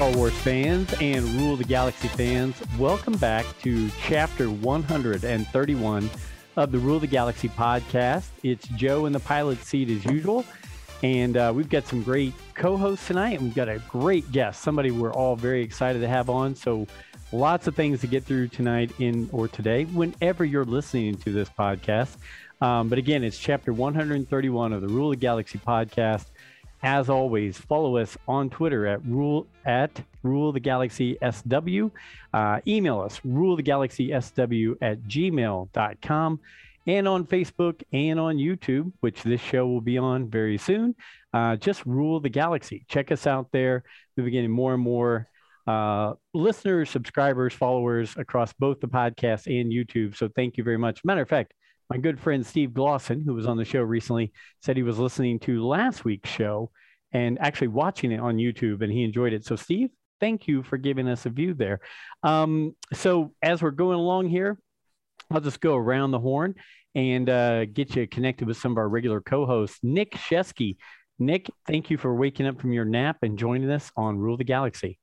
[0.00, 6.10] Star Wars fans and Rule the Galaxy fans, welcome back to chapter 131
[6.56, 8.28] of the Rule the Galaxy podcast.
[8.42, 10.46] It's Joe in the pilot seat as usual,
[11.02, 14.62] and uh, we've got some great co hosts tonight, and we've got a great guest,
[14.62, 16.54] somebody we're all very excited to have on.
[16.54, 16.86] So,
[17.30, 21.50] lots of things to get through tonight in or today, whenever you're listening to this
[21.50, 22.16] podcast.
[22.62, 26.24] Um, but again, it's chapter 131 of the Rule the Galaxy podcast.
[26.82, 31.90] As always, follow us on Twitter at rule at rule the galaxy sw.
[32.32, 36.40] Uh, email us rule the galaxy sw at gmail.com
[36.86, 40.94] and on Facebook and on YouTube, which this show will be on very soon.
[41.32, 42.84] Uh, just rule the galaxy.
[42.88, 43.84] Check us out there.
[44.16, 45.28] We'll be getting more and more
[45.66, 50.16] uh, listeners, subscribers, followers across both the podcast and YouTube.
[50.16, 51.04] So thank you very much.
[51.04, 51.52] Matter of fact,
[51.90, 55.40] my good friend Steve Glosson, who was on the show recently, said he was listening
[55.40, 56.70] to last week's show
[57.12, 59.44] and actually watching it on YouTube, and he enjoyed it.
[59.44, 61.80] So, Steve, thank you for giving us a view there.
[62.22, 64.56] Um, so, as we're going along here,
[65.32, 66.54] I'll just go around the horn
[66.94, 69.80] and uh, get you connected with some of our regular co-hosts.
[69.82, 70.76] Nick Shesky.
[71.18, 74.44] Nick, thank you for waking up from your nap and joining us on Rule the
[74.44, 74.98] Galaxy.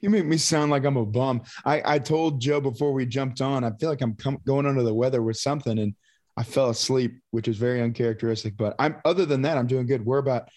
[0.00, 1.42] You make me sound like I'm a bum.
[1.64, 4.82] I, I told Joe before we jumped on, I feel like I'm com- going under
[4.82, 5.94] the weather with something, and
[6.36, 8.56] I fell asleep, which is very uncharacteristic.
[8.56, 10.04] But I'm other than that, I'm doing good.
[10.04, 10.48] We're about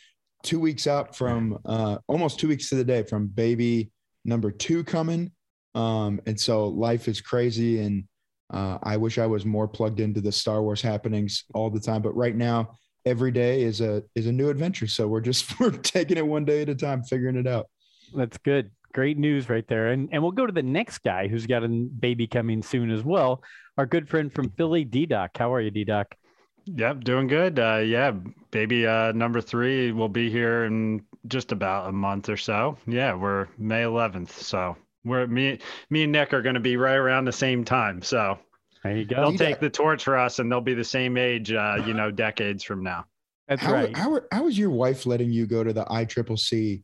[0.44, 3.92] two weeks out from uh, almost two weeks to the day from baby
[4.24, 5.32] number two coming,
[5.76, 8.06] um, and so life is crazy, and
[8.54, 12.02] uh, I wish I was more plugged into the Star Wars happenings all the time.
[12.02, 14.88] But right now, every day is a is a new adventure.
[14.88, 17.68] So we're just we're taking it one day at a time, figuring it out.
[18.14, 18.72] That's good.
[18.96, 19.90] Great news right there.
[19.90, 23.04] And and we'll go to the next guy who's got a baby coming soon as
[23.04, 23.44] well.
[23.78, 25.32] Our good friend from Philly, D Doc.
[25.38, 26.16] How are you, D Doc?
[26.64, 27.60] Yep, doing good.
[27.60, 28.14] Uh, yeah,
[28.52, 32.78] baby uh, number three will be here in just about a month or so.
[32.88, 36.96] Yeah, we're May 11th, so we're me me and Nick are going to be right
[36.96, 38.02] around the same time.
[38.02, 38.40] So
[38.82, 39.18] there you go.
[39.18, 42.12] They'll take the torch for us, and they'll be the same age, uh, you know,
[42.12, 43.04] decades from now.
[43.50, 43.98] That's how, right.
[43.98, 46.82] How, how was your wife letting you go to the ICCC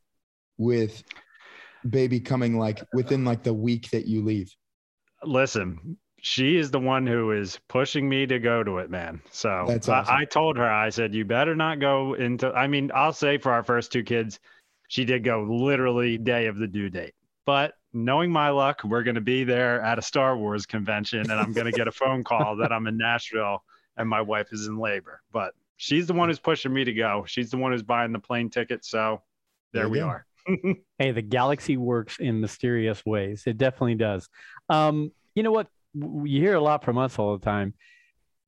[0.58, 1.04] with
[1.90, 4.54] baby coming like within like the week that you leave?
[5.24, 9.22] Listen, she is the one who is pushing me to go to it, man.
[9.32, 10.14] So That's awesome.
[10.14, 13.38] I, I told her, I said, you better not go into, I mean, I'll say
[13.38, 14.40] for our first two kids,
[14.88, 17.14] she did go literally day of the due date.
[17.46, 21.34] But knowing my luck, we're going to be there at a Star Wars convention and
[21.34, 23.64] I'm going to get a phone call that I'm in Nashville
[23.98, 25.22] and my wife is in labor.
[25.32, 27.26] But she's the one who's pushing me to go.
[27.28, 28.86] She's the one who's buying the plane ticket.
[28.86, 29.22] So
[29.74, 30.08] there, There we go.
[30.08, 30.26] are.
[31.00, 33.44] Hey, the galaxy works in mysterious ways.
[33.46, 34.28] It definitely does.
[34.70, 35.68] Um, you know what?
[35.94, 37.74] You hear a lot from us all the time.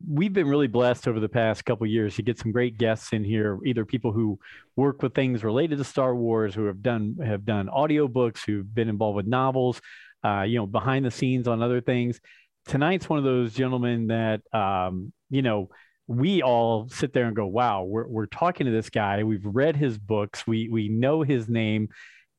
[0.05, 3.23] We've been really blessed over the past couple years to get some great guests in
[3.23, 4.37] here, either people who
[4.75, 8.89] work with things related to Star Wars, who have done have done audiobooks, who've been
[8.89, 9.81] involved with novels,
[10.25, 12.19] uh, you know, behind the scenes on other things.
[12.65, 15.69] Tonight's one of those gentlemen that um, you know
[16.07, 19.23] we all sit there and go, "Wow, we're we're talking to this guy.
[19.23, 20.45] We've read his books.
[20.45, 21.89] We we know his name,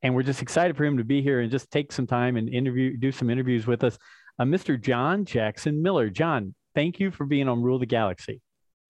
[0.02, 2.48] and we're just excited for him to be here and just take some time and
[2.48, 3.98] interview, do some interviews with us."
[4.38, 4.80] Uh, Mr.
[4.80, 6.10] John Jackson Miller.
[6.10, 8.40] John, thank you for being on Rule of the Galaxy.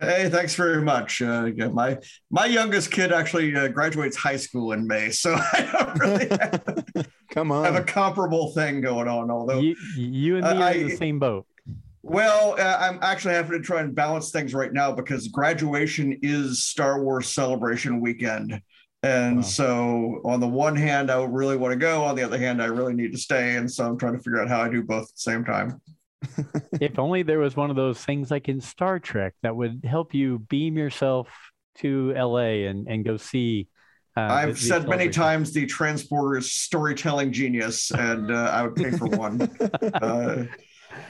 [0.01, 1.23] Hey, thanks very much.
[1.23, 1.99] Uh, yeah, my
[2.31, 7.07] my youngest kid actually uh, graduates high school in May, so I don't really have,
[7.31, 9.31] Come have a comparable thing going on.
[9.31, 11.47] Although, You, you and me Uh, are in the same boat.
[12.05, 16.65] Well, uh, I'm actually having to try and balance things right now because graduation is
[16.65, 18.61] Star Wars Celebration weekend,
[19.03, 19.43] and Wow.
[19.43, 22.05] so on the one hand, I really want to go.
[22.05, 24.41] On the other hand, I really need to stay, and so I'm trying to figure
[24.41, 25.81] out how I do both at the same time.
[26.81, 30.13] if only there was one of those things like in Star Trek that would help
[30.15, 31.29] you beam yourself
[31.77, 33.69] to LA and, and go see.
[34.17, 38.63] Uh, I've the- the said many times the transporter is storytelling genius, and uh, I
[38.63, 39.41] would pay for one.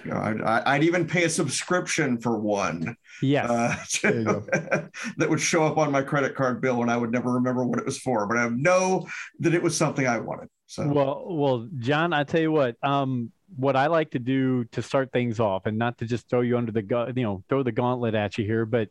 [0.04, 3.48] you know, I'd, I'd even pay a subscription for one Yes.
[3.50, 6.96] uh, There you to- that would show up on my credit card bill, and I
[6.96, 8.26] would never remember what it was for.
[8.26, 9.06] But I know
[9.40, 10.48] that it was something I wanted.
[10.66, 12.76] So Well, well, John, I tell you what.
[12.82, 16.40] Um, what I like to do to start things off, and not to just throw
[16.40, 18.88] you under the gu- you know throw the gauntlet at you here, but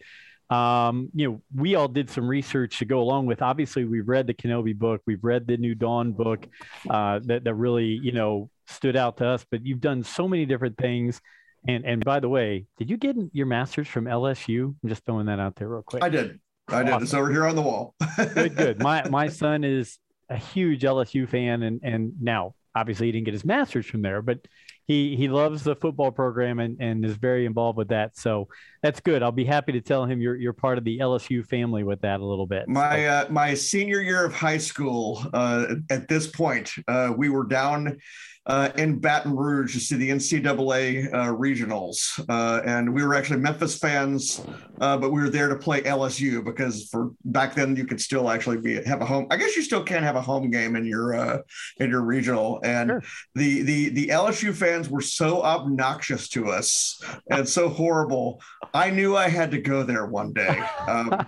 [0.56, 3.42] um, you know we all did some research to go along with.
[3.42, 6.48] Obviously, we've read the Kenobi book, we've read the New Dawn book,
[6.90, 9.46] uh, that that really you know stood out to us.
[9.50, 11.22] But you've done so many different things.
[11.68, 14.76] And and by the way, did you get your master's from LSU?
[14.84, 16.04] I'm just throwing that out there real quick.
[16.04, 16.40] I did.
[16.68, 17.02] I did.
[17.02, 17.96] It's over here on the wall.
[18.34, 18.80] good, good.
[18.82, 19.98] My my son is
[20.30, 24.22] a huge LSU fan, and and now obviously he didn't get his master's from there,
[24.22, 24.40] but
[24.86, 28.18] he he loves the football program and, and is very involved with that.
[28.18, 28.50] So
[28.82, 29.24] that's good.
[29.24, 32.20] I'll be happy to tell him you're you're part of the LSU family with that
[32.20, 32.68] a little bit.
[32.68, 37.46] My uh, my senior year of high school, uh, at this point, uh, we were
[37.46, 37.98] down
[38.46, 42.20] uh, in Baton Rouge to see the NCAA uh, regionals.
[42.28, 44.46] Uh, and we were actually Memphis fans,
[44.82, 48.30] uh, but we were there to play LSU because for back then you could still
[48.30, 49.28] actually be have a home.
[49.32, 51.38] I guess you still can't have a home game in your uh,
[51.80, 52.60] in your regional.
[52.64, 53.04] And sure.
[53.36, 58.42] the the the LSU fans were so obnoxious to us and so horrible.
[58.74, 60.62] I knew I had to go there one day.
[60.88, 61.26] Um,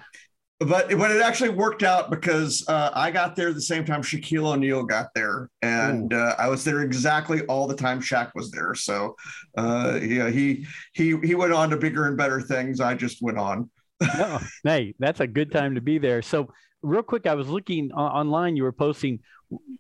[0.60, 4.54] but but it actually worked out because uh, I got there the same time Shaquille
[4.54, 8.74] O'Neal got there, and uh, I was there exactly all the time Shaq was there.
[8.74, 9.16] So,
[9.58, 12.80] uh, yeah, he he he went on to bigger and better things.
[12.80, 13.70] I just went on.
[14.18, 16.22] no, hey, that's a good time to be there.
[16.22, 16.48] So,
[16.82, 18.56] real quick, I was looking online.
[18.56, 19.20] You were posting.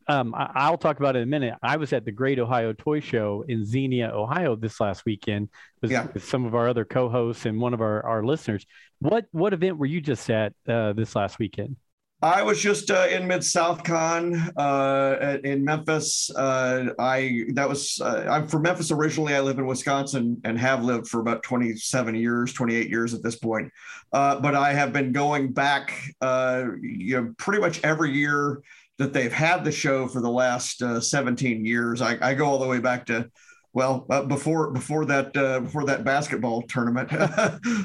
[0.07, 1.55] Um, I, will talk about it in a minute.
[1.63, 5.49] I was at the Great Ohio Toy Show in Xenia, Ohio, this last weekend
[5.81, 6.07] with, yeah.
[6.13, 8.67] with some of our other co-hosts and one of our, our listeners.
[8.99, 11.77] What what event were you just at uh, this last weekend?
[12.21, 16.31] I was just uh, in Mid South Con uh, in Memphis.
[16.35, 19.35] Uh, I that was uh, I'm from Memphis originally.
[19.35, 23.35] I live in Wisconsin and have lived for about 27 years, 28 years at this
[23.35, 23.69] point.
[24.13, 28.63] Uh, but I have been going back, uh, you know, pretty much every year
[28.97, 32.01] that they've had the show for the last 17 years.
[32.01, 33.29] I, I go all the way back to
[33.75, 37.11] well uh, before before that uh, before that basketball tournament.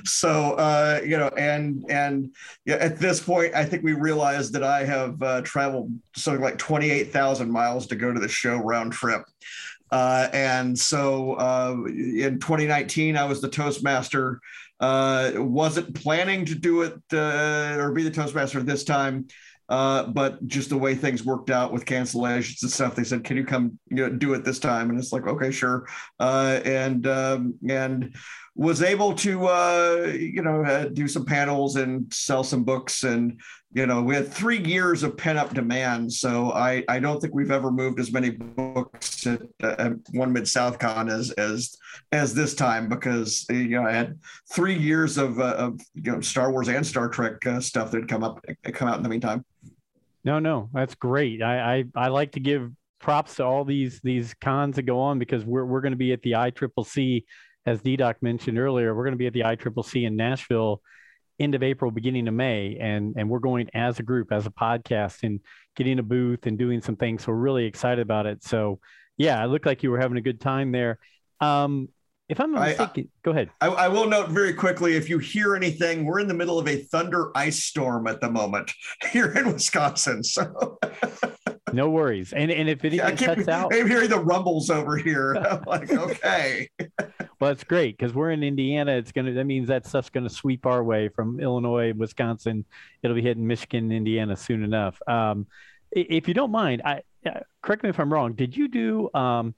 [0.04, 2.34] So uh, you know and and
[2.64, 6.58] yeah, at this point i think we realized that i have uh, traveled something like
[6.58, 9.22] 28000 miles to go to the show round trip.
[9.90, 14.40] Uh, and so uh, in 2019 i was the toastmaster.
[14.80, 19.26] Wasn't planning to do it or be the toastmaster this time
[19.70, 23.36] uh, but just the way things worked out with cancellations and stuff, they said, "Can
[23.36, 25.86] you come you know, do it this time?" And it's like, "Okay, sure."
[26.18, 28.16] Uh, and um, and
[28.56, 33.40] was able to uh, you know uh, do some panels and sell some books and
[33.72, 37.32] you know we had three years of pent up demand so i i don't think
[37.32, 41.76] we've ever moved as many books at, at one mid south con as as
[42.10, 44.18] as this time because you know i had
[44.52, 48.08] three years of, uh, of you know star wars and star trek uh, stuff that
[48.08, 49.44] come up come out in the meantime
[50.24, 51.42] no, no, that's great.
[51.42, 52.70] I, I, I like to give
[53.00, 56.12] props to all these these cons that go on because we're we're going to be
[56.12, 57.24] at the ICCC,
[57.66, 58.94] as DDoc mentioned earlier.
[58.94, 60.82] We're going to be at the ICCC in Nashville,
[61.38, 64.50] end of April, beginning of May, and and we're going as a group, as a
[64.50, 65.40] podcast, and
[65.76, 67.24] getting a booth and doing some things.
[67.24, 68.44] So we're really excited about it.
[68.44, 68.80] So
[69.16, 70.98] yeah, it looked like you were having a good time there.
[71.40, 71.88] Um,
[72.30, 73.50] if I'm not mistaken, I, go ahead.
[73.60, 76.68] I, I, will note very quickly if you hear anything, we're in the middle of
[76.68, 78.72] a thunder ice storm at the moment
[79.10, 80.22] here in Wisconsin.
[80.22, 80.78] So
[81.72, 82.32] no worries.
[82.32, 85.34] And and if anything yeah, cuts out, I'm hearing the rumbles over here.
[85.50, 86.68] I'm like, okay.
[87.40, 88.92] well, it's great because we're in Indiana.
[88.92, 92.64] It's gonna that means that stuff's gonna sweep our way from Illinois, Wisconsin.
[93.02, 95.00] It'll be hitting Michigan, Indiana soon enough.
[95.08, 95.48] Um,
[95.90, 98.34] if you don't mind, I uh, correct me if I'm wrong.
[98.34, 99.54] Did you do um,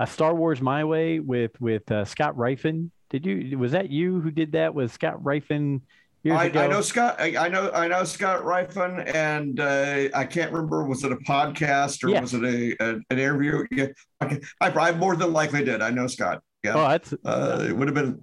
[0.00, 2.90] a Star Wars My Way with with uh, Scott Rifen.
[3.10, 5.82] Did you was that you who did that with Scott Rifen?
[6.24, 7.16] I, I, know Scott.
[7.18, 11.16] I, I, know I know Scott Rifen, and uh, I can't remember was it a
[11.16, 12.20] podcast or yeah.
[12.20, 13.66] was it a, a, an interview?
[13.70, 13.86] Yeah,
[14.20, 15.80] I, I, more than likely did.
[15.80, 16.42] I know Scott.
[16.62, 18.22] Yeah, oh, that's uh, it would have been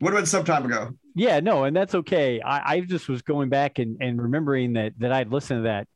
[0.00, 0.90] would have been some time ago.
[1.14, 2.40] Yeah, no, and that's okay.
[2.40, 5.86] I, I just was going back and, and remembering that that I'd listened to that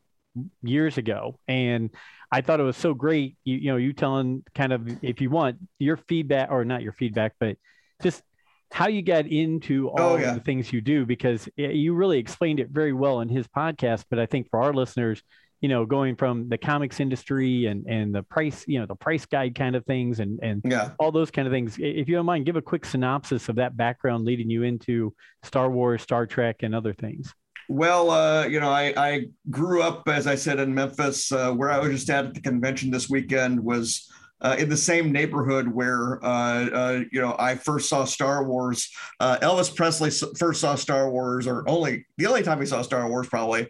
[0.62, 1.90] years ago, and
[2.30, 3.37] I thought it was so great.
[3.44, 6.92] You, you know, you telling kind of if you want your feedback or not your
[6.92, 7.56] feedback, but
[8.02, 8.23] just
[8.70, 10.35] how you got into oh, all oh, yeah.
[10.35, 14.04] the things you do because you really explained it very well in his podcast.
[14.11, 15.23] But I think for our listeners,
[15.61, 19.26] you know, going from the comics industry and and the price, you know, the price
[19.26, 20.90] guide kind of things and and yeah.
[20.99, 21.76] all those kind of things.
[21.78, 25.70] If you don't mind, give a quick synopsis of that background leading you into Star
[25.70, 27.35] Wars, Star Trek, and other things.
[27.68, 31.30] Well, uh, you know, I, I, grew up, as I said, in Memphis.
[31.30, 34.08] Uh, where I was just at the convention this weekend was
[34.40, 38.90] uh, in the same neighborhood where uh, uh, you know I first saw Star Wars.
[39.20, 43.08] Uh, Elvis Presley first saw Star Wars, or only the only time he saw Star
[43.08, 43.68] Wars probably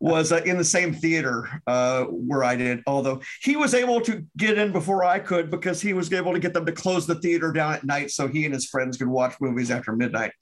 [0.00, 1.48] was in the same theater
[2.10, 2.82] where I did.
[2.86, 6.40] Although he was able to get in before I could because he was able to
[6.40, 9.08] get them to close the theater down at night so he and his friends could
[9.08, 10.32] watch movies after midnight.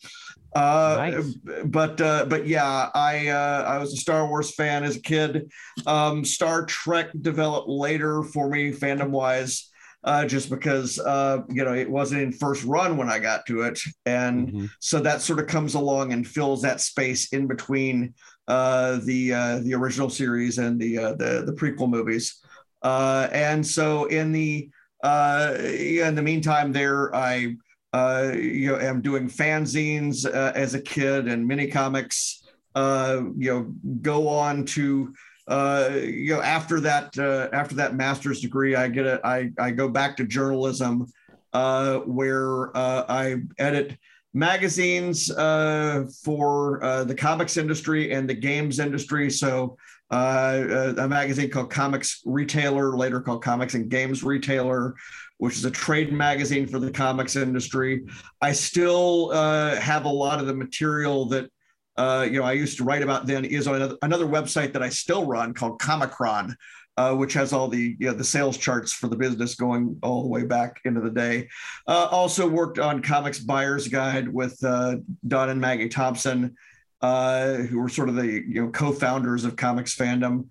[0.54, 1.34] Uh, nice.
[1.64, 5.50] But uh, but yeah, I uh, I was a Star Wars fan as a kid.
[5.86, 9.70] Um, Star Trek developed later for me fandom wise.
[10.04, 13.62] Uh, just because uh, you know it wasn't in first run when I got to
[13.62, 14.66] it, and mm-hmm.
[14.78, 18.12] so that sort of comes along and fills that space in between
[18.46, 22.42] uh, the uh, the original series and the uh, the the prequel movies.
[22.82, 24.68] Uh, and so in the
[25.02, 27.56] uh, in the meantime, there I
[27.94, 32.42] uh, you know am doing fanzines uh, as a kid and mini comics.
[32.74, 33.72] Uh, you know,
[34.02, 35.14] go on to
[35.46, 39.20] uh, you know after that uh, after that master's degree, I get it.
[39.22, 41.06] I I go back to journalism,
[41.52, 43.96] uh, where I edit
[44.32, 49.30] magazines for the comics industry and the games industry.
[49.30, 49.76] So
[50.10, 54.96] a magazine called Comics Retailer, later called Comics and Games Retailer,
[55.38, 58.04] which is a trade magazine for the comics industry.
[58.40, 61.50] I still uh, have a lot of the material that
[61.96, 64.82] uh, you know I used to write about then is on another, another website that
[64.82, 66.54] I still run called Comichron.
[66.96, 70.22] Uh, which has all the you know, the sales charts for the business going all
[70.22, 71.48] the way back into the day.
[71.88, 76.54] Uh, also worked on Comics Buyer's Guide with uh, Don and Maggie Thompson,
[77.00, 80.46] uh, who were sort of the you know co-founders of comics fandom.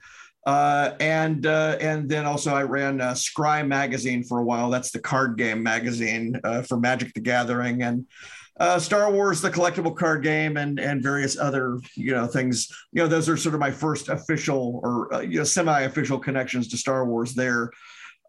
[0.45, 4.69] Uh, and uh, and then also I ran uh, Scrye magazine for a while.
[4.69, 8.05] That's the card game magazine uh, for Magic the Gathering and
[8.59, 12.67] uh, Star Wars, the collectible card game, and and various other you know things.
[12.91, 16.67] You know, those are sort of my first official or uh, you know semi-official connections
[16.69, 17.33] to Star Wars.
[17.33, 17.71] There,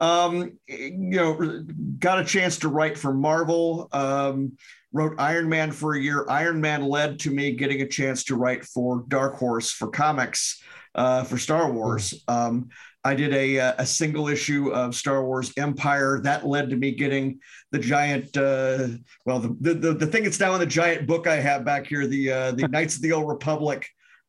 [0.00, 1.64] um, you know,
[1.98, 3.88] got a chance to write for Marvel.
[3.92, 4.56] Um,
[4.92, 6.24] wrote Iron Man for a year.
[6.28, 10.62] Iron Man led to me getting a chance to write for Dark Horse for comics
[10.94, 12.24] uh, for Star Wars.
[12.28, 12.68] Um,
[13.06, 16.20] I did a, uh, a single issue of Star Wars Empire.
[16.22, 17.38] That led to me getting
[17.70, 18.88] the giant, uh,
[19.26, 22.06] well, the, the, the thing that's now in the giant book I have back here,
[22.06, 23.86] the uh, the Knights of the Old Republic,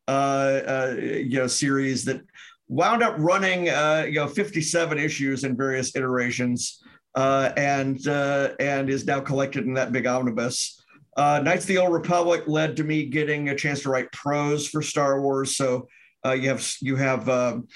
[0.08, 2.20] uh, uh, you know, series that
[2.68, 6.82] wound up running, uh, you know, 57 issues in various iterations
[7.14, 10.82] uh, and uh, and is now collected in that big omnibus.
[11.16, 14.68] Uh, Knights of the Old Republic led to me getting a chance to write prose
[14.68, 15.56] for Star Wars.
[15.56, 15.88] So
[16.24, 17.66] uh, you have you have um,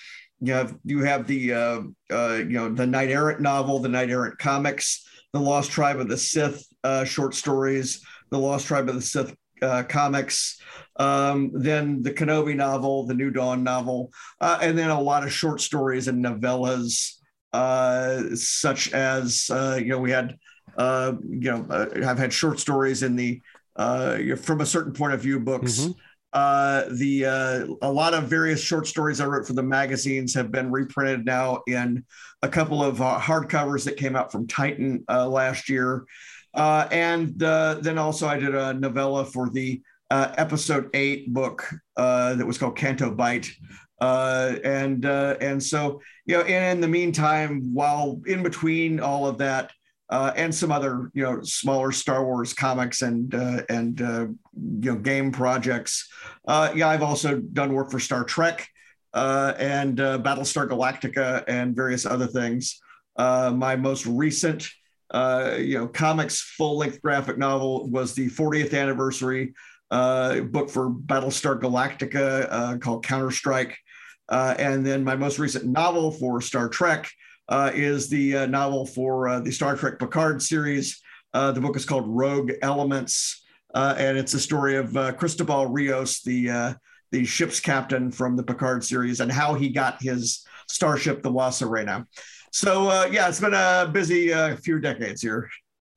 [0.41, 4.11] you have you have the uh, uh, you know the Knight Errant novel, the Knight
[4.11, 6.65] Errant comics, the Lost Tribe of the Sith
[7.05, 9.35] short stories, the Lost Tribe of the Sith
[9.89, 10.59] comics,
[10.97, 15.61] um, then the Kenobi novel, the New Dawn novel, and then a lot of short
[15.61, 17.21] stories and novellas
[17.53, 20.37] uh, such as uh, you know we had
[20.77, 23.41] uh, you know uh, have had short stories in the
[23.77, 25.81] uh, from a certain point of view books.
[25.81, 25.93] Mm-hmm.
[26.33, 30.53] Uh, the uh, a lot of various short stories I wrote for the magazines have
[30.53, 32.05] been reprinted now in
[32.43, 36.05] a couple of uh, hardcovers that came out from Titan uh, last year,
[36.55, 42.47] uh, and uh, then also I did a novella for the episode eight book that
[42.47, 43.11] was called Canto
[44.01, 49.39] uh, and and so you know, and in the meantime, while in between all of
[49.39, 49.73] that,
[50.11, 54.26] uh, and some other you know smaller Star Wars comics and uh, and uh,
[54.81, 56.09] you know game projects,
[56.47, 58.69] uh, yeah, I've also done work for Star Trek
[59.14, 62.81] and Battlestar Galactica and various other things.
[63.17, 64.69] my most recent
[65.12, 69.55] you know comics full length graphic novel was the 40th anniversary
[69.90, 73.76] uh, book for Battlestar Galactica uh, called Counter Strike.
[74.29, 77.11] Uh, and then my most recent novel for Star Trek uh,
[77.50, 81.00] is the uh, novel for uh, the Star Trek Picard series.
[81.33, 86.23] Uh, the book is called Rogue Elements, uh, and it's a story of Cristobal Rios,
[86.23, 86.76] the
[87.12, 91.50] the ship's captain from the Picard series, and how he got his starship, the La
[91.50, 92.07] Sirena.
[92.52, 95.49] So yeah, it's been a busy few decades here.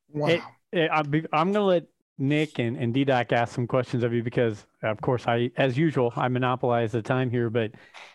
[0.09, 0.27] Wow.
[0.27, 0.41] It,
[0.71, 1.83] it, I'm, I'm going to let
[2.17, 6.13] Nick and, and DDOC ask some questions of you because, of course, I, as usual,
[6.15, 7.49] I monopolize the time here.
[7.49, 7.71] But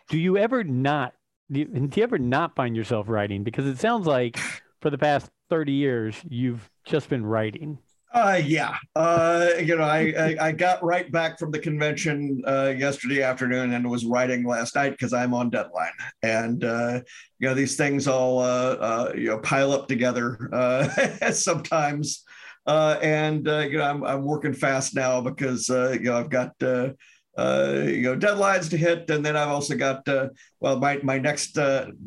[0.09, 1.15] do you ever not,
[1.51, 3.45] do you, do you ever not find yourself writing?
[3.45, 4.39] Because it sounds like
[4.81, 7.79] for the past 30 years, you've just been writing.
[8.13, 8.75] Uh, yeah.
[8.97, 13.75] Uh, you know, I, I, I, got right back from the convention uh, yesterday afternoon
[13.75, 15.93] and was writing last night because I'm on deadline.
[16.23, 17.01] And, uh,
[17.39, 20.89] you know, these things all, uh, uh, you know, pile up together uh,
[21.33, 22.25] sometimes.
[22.69, 26.29] Uh, and uh, you know, I'm, I'm working fast now because uh, you know I've
[26.29, 26.91] got uh,
[27.39, 30.29] uh, you know deadlines to hit, and then I've also got uh,
[30.61, 31.59] well my my next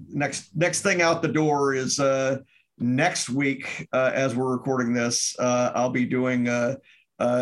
[0.10, 2.00] next next thing out the door is
[2.78, 5.36] next week as we're recording this.
[5.40, 6.48] I'll be doing.
[6.48, 6.76] Uh,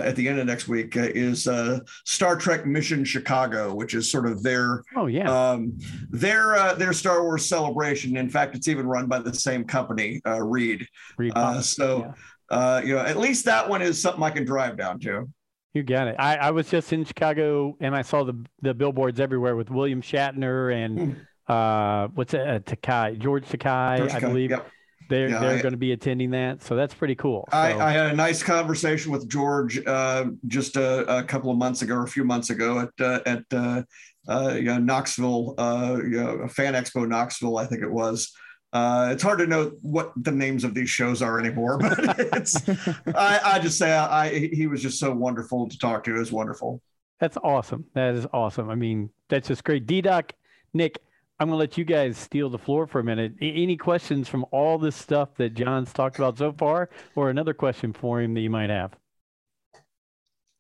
[0.03, 4.11] at the end of next week uh, is uh, Star Trek Mission Chicago, which is
[4.11, 5.77] sort of their oh yeah um,
[6.09, 8.17] their their Star Wars celebration.
[8.17, 10.85] In fact, it's even run by the same company, Reed.
[11.17, 11.31] Reed
[11.61, 12.11] so yeah
[12.49, 15.29] uh, you know, at least that one is something I can drive down to.
[15.73, 16.15] You got it.
[16.17, 20.01] I, I was just in Chicago and I saw the the billboards everywhere with William
[20.01, 21.51] Shatner and hmm.
[21.51, 24.51] uh, what's it, uh, Takei, George Takei, George I believe.
[24.51, 24.67] Yep.
[25.09, 27.47] They're yeah, they're going to be attending that, so that's pretty cool.
[27.51, 27.57] So.
[27.57, 31.81] I, I, had a nice conversation with George uh, just a, a, couple of months
[31.81, 33.81] ago, or a few months ago, at uh, at uh,
[34.29, 38.31] uh, you know, Knoxville, uh, you know, Fan Expo Knoxville, I think it was.
[38.71, 42.69] Uh, it's hard to know what the names of these shows are anymore, but it's.
[43.07, 46.15] I, I just say I, I, he was just so wonderful to talk to.
[46.15, 46.81] It was wonderful.
[47.19, 47.85] That's awesome.
[47.95, 48.69] That is awesome.
[48.69, 49.87] I mean, that's just great.
[49.87, 50.33] D Doc,
[50.73, 50.99] Nick,
[51.39, 53.33] I'm going to let you guys steal the floor for a minute.
[53.41, 57.93] Any questions from all this stuff that John's talked about so far, or another question
[57.93, 58.95] for him that you might have?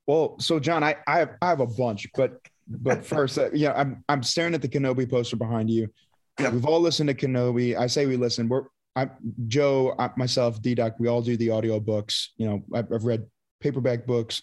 [0.07, 3.73] Well, so John, I I have, I have a bunch, but but first, uh, yeah,
[3.73, 5.89] I'm I'm staring at the Kenobi poster behind you.
[6.39, 7.77] We've all listened to Kenobi.
[7.77, 8.47] I say we listen.
[8.47, 8.63] We're
[8.95, 9.09] I,
[9.47, 10.95] Joe, I, myself, D Doc.
[10.99, 12.33] We all do the audio books.
[12.37, 13.25] You know, I've, I've read
[13.59, 14.41] paperback books.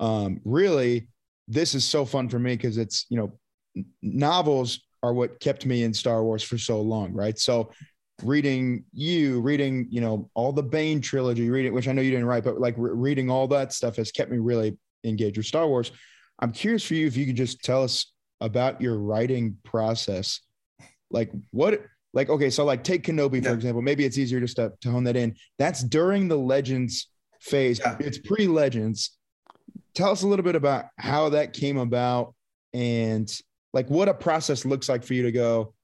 [0.00, 1.08] Um, really,
[1.48, 5.82] this is so fun for me because it's you know novels are what kept me
[5.84, 7.38] in Star Wars for so long, right?
[7.38, 7.70] So
[8.22, 12.26] reading you, reading, you know, all the Bane trilogy, reading, which I know you didn't
[12.26, 15.68] write, but like re- reading all that stuff has kept me really engaged with Star
[15.68, 15.92] Wars.
[16.40, 20.40] I'm curious for you if you could just tell us about your writing process.
[21.10, 24.72] Like what, like, okay, so like take Kenobi, for example, maybe it's easier just to,
[24.80, 25.34] to hone that in.
[25.58, 27.08] That's during the Legends
[27.40, 27.78] phase.
[27.78, 27.96] Yeah.
[28.00, 29.16] It's pre Legends.
[29.94, 32.34] Tell us a little bit about how that came about
[32.72, 33.30] and
[33.72, 35.74] like what a process looks like for you to go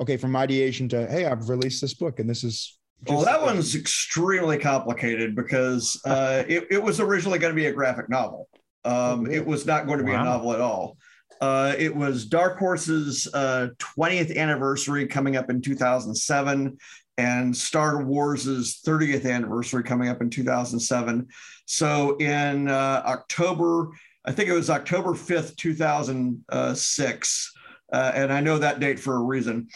[0.00, 3.74] okay from ideation to hey i've released this book and this is well that one's
[3.74, 8.48] extremely complicated because uh, it, it, was originally going to be a graphic novel
[8.84, 10.22] um, oh, it was not going to be wow.
[10.22, 10.96] a novel at all
[11.40, 16.78] uh, it was dark horse's uh, 20th anniversary coming up in 2007
[17.16, 21.26] and star wars's 30th anniversary coming up in 2007
[21.66, 23.90] so in uh, october
[24.28, 27.52] I think it was October 5th, 2006.
[27.90, 29.68] Uh, and I know that date for a reason.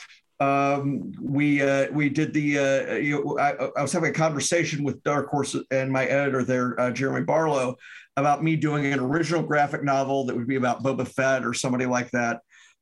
[0.43, 4.83] Um, we uh, we did the uh, you know, I, I, was having a conversation
[4.83, 7.77] with Dark Horse and my editor there, uh, Jeremy Barlow,
[8.17, 11.87] about me doing an original graphic novel that would be about Boba Fett or somebody
[11.87, 12.41] like that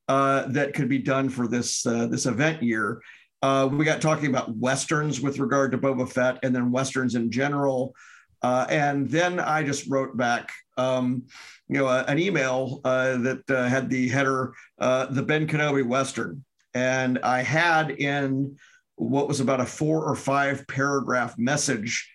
[0.09, 3.02] uh, that could be done for this uh, this event year.
[3.43, 7.95] we got talking about westerns with regard to Boba Fett, and then westerns in general.
[8.43, 10.50] and then I just wrote back.
[10.78, 11.25] Um,
[11.69, 16.43] you know, an email uh, that uh, had the header, uh, the Ben Kenobi Western.
[16.75, 18.56] And I had in
[18.97, 22.11] what was about a four or five paragraph message,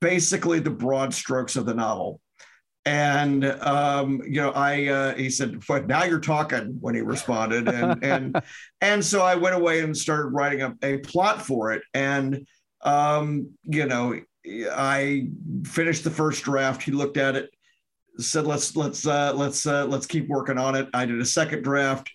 [0.00, 2.20] basically the broad strokes of the novel.
[2.84, 7.68] And um, you know, I uh, he said, "But now you're talking." When he responded,
[7.68, 8.42] and and
[8.80, 11.82] and so I went away and started writing a, a plot for it.
[11.92, 12.46] And
[12.82, 14.18] um, you know,
[14.72, 15.28] I
[15.64, 16.82] finished the first draft.
[16.82, 17.50] He looked at it
[18.20, 20.88] said let's let's uh, let's uh, let's keep working on it.
[20.92, 22.10] I did a second draft,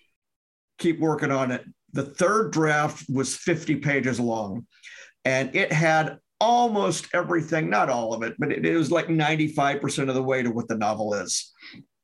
[0.78, 1.64] keep working on it.
[1.92, 4.66] The third draft was 50 pages long,
[5.24, 10.08] and it had almost everything, not all of it, but it, it was like 95%
[10.08, 11.52] of the way to what the novel is.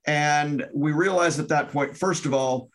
[0.07, 2.71] And we realized at that point, first of all,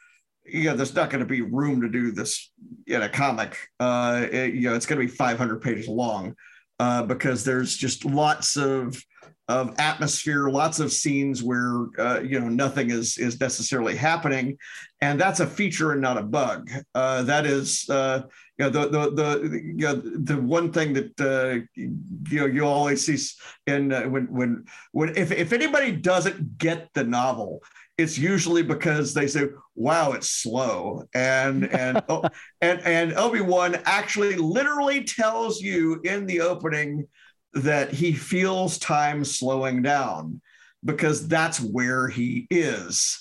[0.46, 2.52] you know, there's not going to be room to do this
[2.86, 3.58] in a comic.
[3.80, 6.36] Uh, it, you know, it's going to be 500 pages long
[6.80, 9.02] uh, because there's just lots of
[9.48, 14.58] of atmosphere, lots of scenes where uh, you know nothing is is necessarily happening,
[15.02, 16.72] and that's a feature and not a bug.
[16.96, 18.24] Uh, that is, uh,
[18.58, 22.66] you know, the the the you know, the one thing that uh, you know you
[22.66, 23.18] always see
[23.68, 27.62] in uh, when when when if if anybody doesn't get the novel,
[28.00, 32.24] it's usually because they say, "Wow, it's slow," and and oh,
[32.62, 37.08] and and Obi Wan actually literally tells you in the opening
[37.56, 40.42] that he feels time slowing down
[40.84, 43.20] because that's where he is.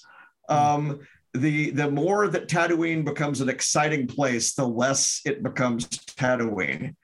[0.49, 1.01] Um,
[1.33, 6.95] the the more that Tatooine becomes an exciting place, the less it becomes Tatooine,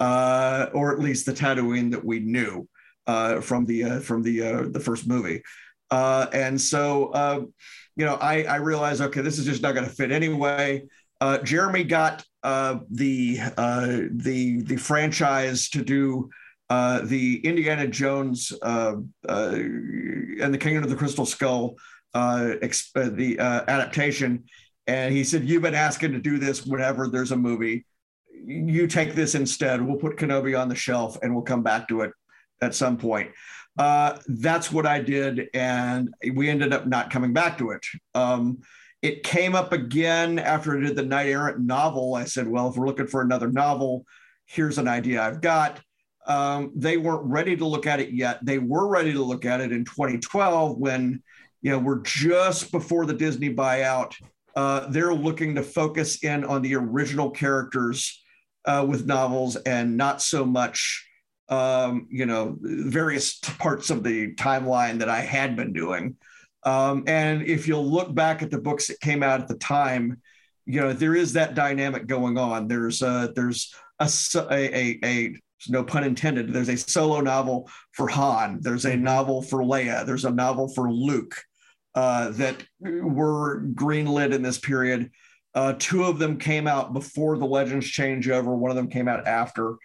[0.00, 2.68] uh, or at least the Tatooine that we knew
[3.06, 5.42] uh, from the uh, from the uh, the first movie.
[5.90, 7.40] Uh, and so, uh,
[7.96, 10.84] you know, I, I realized, okay, this is just not going to fit anyway.
[11.42, 13.38] Jeremy got the
[14.10, 16.30] the the franchise to do
[16.70, 18.94] uh, the Indiana Jones uh,
[19.28, 21.74] uh, and the Kingdom of the Crystal Skull,
[22.14, 24.44] uh, exp- uh, the adaptation,
[24.86, 27.84] and he said, "You've been asking to do this whenever there's a movie.
[28.46, 29.82] You take this instead.
[29.82, 32.12] We'll put Kenobi on the shelf, and we'll come back to it
[32.62, 33.30] at some point."
[33.76, 37.80] that's what I did, and we ended up not coming back to it.
[38.14, 38.58] Um,
[39.00, 42.14] it came up again after I did the Knight Errant novel.
[42.14, 44.04] I said, "Well, if we're looking for another novel,
[44.44, 45.80] here's an idea I've got."
[46.30, 48.38] Um, they weren't ready to look at it yet.
[48.44, 51.20] They were ready to look at it in 2012 when,
[51.60, 54.14] you know, we're just before the Disney buyout.
[54.54, 58.22] Uh, they're looking to focus in on the original characters
[58.64, 61.04] uh, with novels and not so much,
[61.48, 66.16] um, you know, various parts of the timeline that I had been doing.
[66.62, 70.20] Um, and if you'll look back at the books that came out at the time,
[70.64, 72.68] you know there is that dynamic going on.
[72.68, 75.34] There's uh, there's a, a, a, a
[75.68, 76.52] no pun intended.
[76.52, 78.58] There's a solo novel for Han.
[78.60, 80.06] There's a novel for Leia.
[80.06, 81.34] There's a novel for Luke
[81.94, 85.10] uh, that were greenlit in this period.
[85.54, 88.56] Uh, two of them came out before the Legends changeover.
[88.56, 89.76] One of them came out after.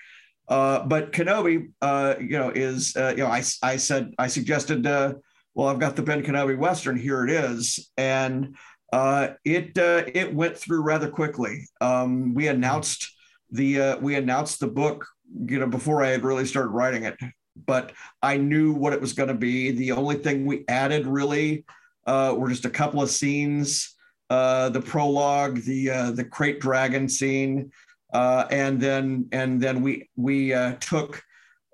[0.48, 4.86] Uh, but Kenobi, uh, you know, is uh, you know, I I said I suggested,
[4.86, 5.16] uh,
[5.56, 6.98] well, I've got the Ben Kenobi Western.
[6.98, 8.56] Here it is, and
[8.94, 11.68] uh, it uh, it went through rather quickly.
[11.82, 13.12] Um, we announced
[13.52, 15.08] the uh, we announced the book,
[15.48, 17.18] you know, before I had really started writing it.
[17.66, 19.72] But I knew what it was going to be.
[19.72, 21.66] The only thing we added really
[22.06, 23.96] uh, were just a couple of scenes,
[24.30, 27.72] uh, the prologue, the uh, the krayt dragon scene,
[28.14, 31.24] uh, and then and then we we uh, took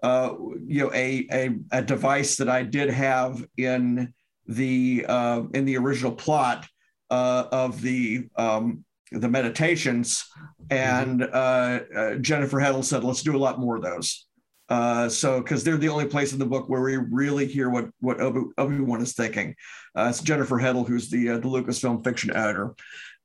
[0.03, 0.33] uh,
[0.65, 4.13] you know a, a a device that I did have in
[4.47, 6.67] the uh, in the original plot
[7.09, 10.25] uh, of the um, the meditations,
[10.69, 14.25] and uh, uh, Jennifer Heddle said, "Let's do a lot more of those."
[14.69, 17.89] Uh, so, because they're the only place in the book where we really hear what
[17.99, 19.55] what Obi Wan is thinking.
[19.97, 22.73] Uh, it's Jennifer Heddle, who's the uh, the Lucasfilm fiction editor,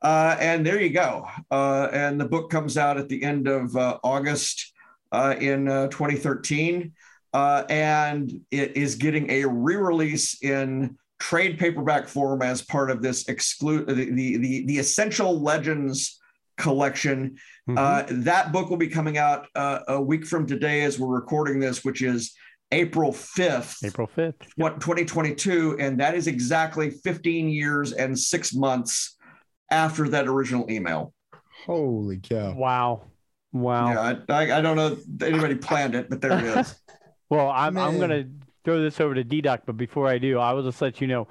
[0.02, 1.26] uh, and there you go.
[1.50, 4.72] Uh, and the book comes out at the end of uh, August
[5.12, 6.92] uh, in uh, 2013,
[7.32, 13.28] uh, and it is getting a re-release in trade paperback form as part of this
[13.28, 16.20] exclude the, the, the the essential legends
[16.56, 17.36] collection.
[17.68, 17.78] Mm-hmm.
[17.78, 21.58] uh, that book will be coming out uh, a week from today as we're recording
[21.58, 22.32] this which is
[22.70, 29.16] april 5th april 5th what 2022 and that is exactly 15 years and six months
[29.70, 31.12] after that original email.
[31.64, 32.54] Holy cow.
[32.54, 33.02] Wow.
[33.52, 33.88] Wow.
[33.88, 36.74] Yeah i, I, I don't know if anybody planned it but there it is.
[37.28, 38.26] Well i'm, I'm gonna
[38.66, 41.28] throw this over to D-Doc, but before I do, I will just let you know,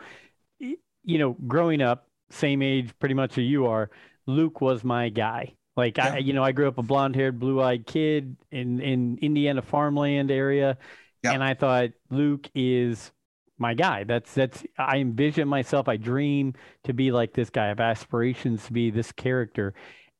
[0.59, 3.91] you know, growing up, same age pretty much as you are,
[4.25, 5.53] Luke was my guy.
[5.77, 6.13] Like yeah.
[6.13, 10.77] I, you know, I grew up a blonde-haired, blue-eyed kid in in Indiana farmland area,
[11.21, 11.33] yeah.
[11.33, 13.11] and I thought Luke is
[13.57, 14.05] my guy.
[14.05, 15.89] That's that's I envision myself.
[15.89, 16.53] I dream
[16.85, 17.65] to be like this guy.
[17.65, 19.73] I have aspirations to be this character.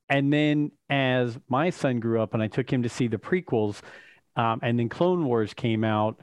[0.09, 3.81] And then as my son grew up, and I took him to see the prequels,
[4.35, 6.19] um, and then Clone Wars came out,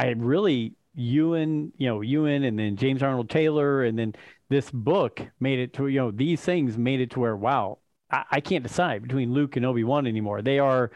[0.00, 4.14] I really Ewan, you know, Ewan and then James Arnold Taylor and then
[4.48, 7.78] this book made it to, you know, these things made it to where, wow,
[8.10, 10.40] I, I can't decide between Luke and Obi-Wan anymore.
[10.40, 10.90] They are,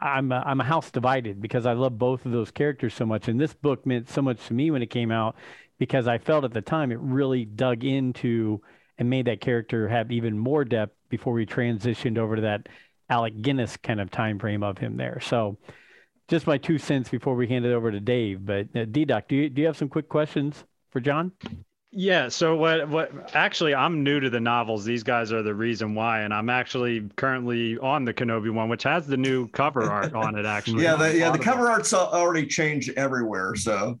[0.00, 3.26] I'm a, I'm a house divided because I love both of those characters so much.
[3.26, 5.34] And this book meant so much to me when it came out
[5.78, 8.60] because I felt at the time it really dug into
[8.98, 12.68] and made that character have even more depth before we transitioned over to that
[13.10, 15.18] Alec Guinness kind of time frame of him there.
[15.20, 15.58] So,
[16.28, 18.44] just my two cents before we hand it over to Dave.
[18.44, 21.32] But uh, D-Doc, do you, do you have some quick questions for John?
[21.96, 22.28] Yeah.
[22.28, 22.88] So what?
[22.88, 23.34] What?
[23.36, 24.84] Actually, I'm new to the novels.
[24.84, 28.82] These guys are the reason why, and I'm actually currently on the Kenobi one, which
[28.82, 30.44] has the new cover art on it.
[30.44, 30.82] Actually.
[30.82, 30.96] yeah.
[30.96, 31.30] The, yeah.
[31.30, 33.54] The cover art's already changed everywhere.
[33.54, 34.00] So.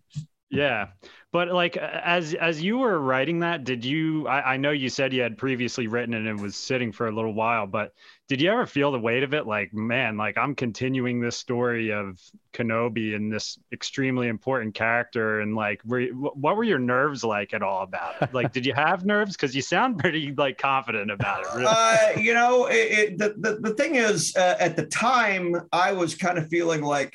[0.50, 0.88] Yeah.
[1.30, 4.26] But like as as you were writing that, did you?
[4.26, 7.08] I, I know you said you had previously written it and it was sitting for
[7.08, 7.92] a little while, but
[8.28, 9.46] did you ever feel the weight of it?
[9.46, 12.20] Like man like i'm continuing this story of
[12.52, 17.62] kenobi and this extremely important character and like were, what were your nerves like at
[17.62, 18.32] all about it?
[18.32, 19.36] Like did you have nerves?
[19.36, 21.66] Because you sound pretty like confident about it really.
[21.68, 25.92] uh, you know it, it, the, the, the thing is uh, at the time i
[25.92, 27.14] was kind of feeling like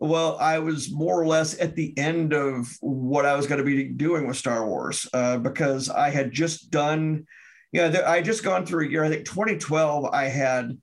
[0.00, 3.64] well, I was more or less at the end of what I was going to
[3.64, 7.26] be doing with Star Wars uh, because I had just done
[7.72, 9.04] yeah, I just gone through a year.
[9.04, 10.76] I think 2012, I had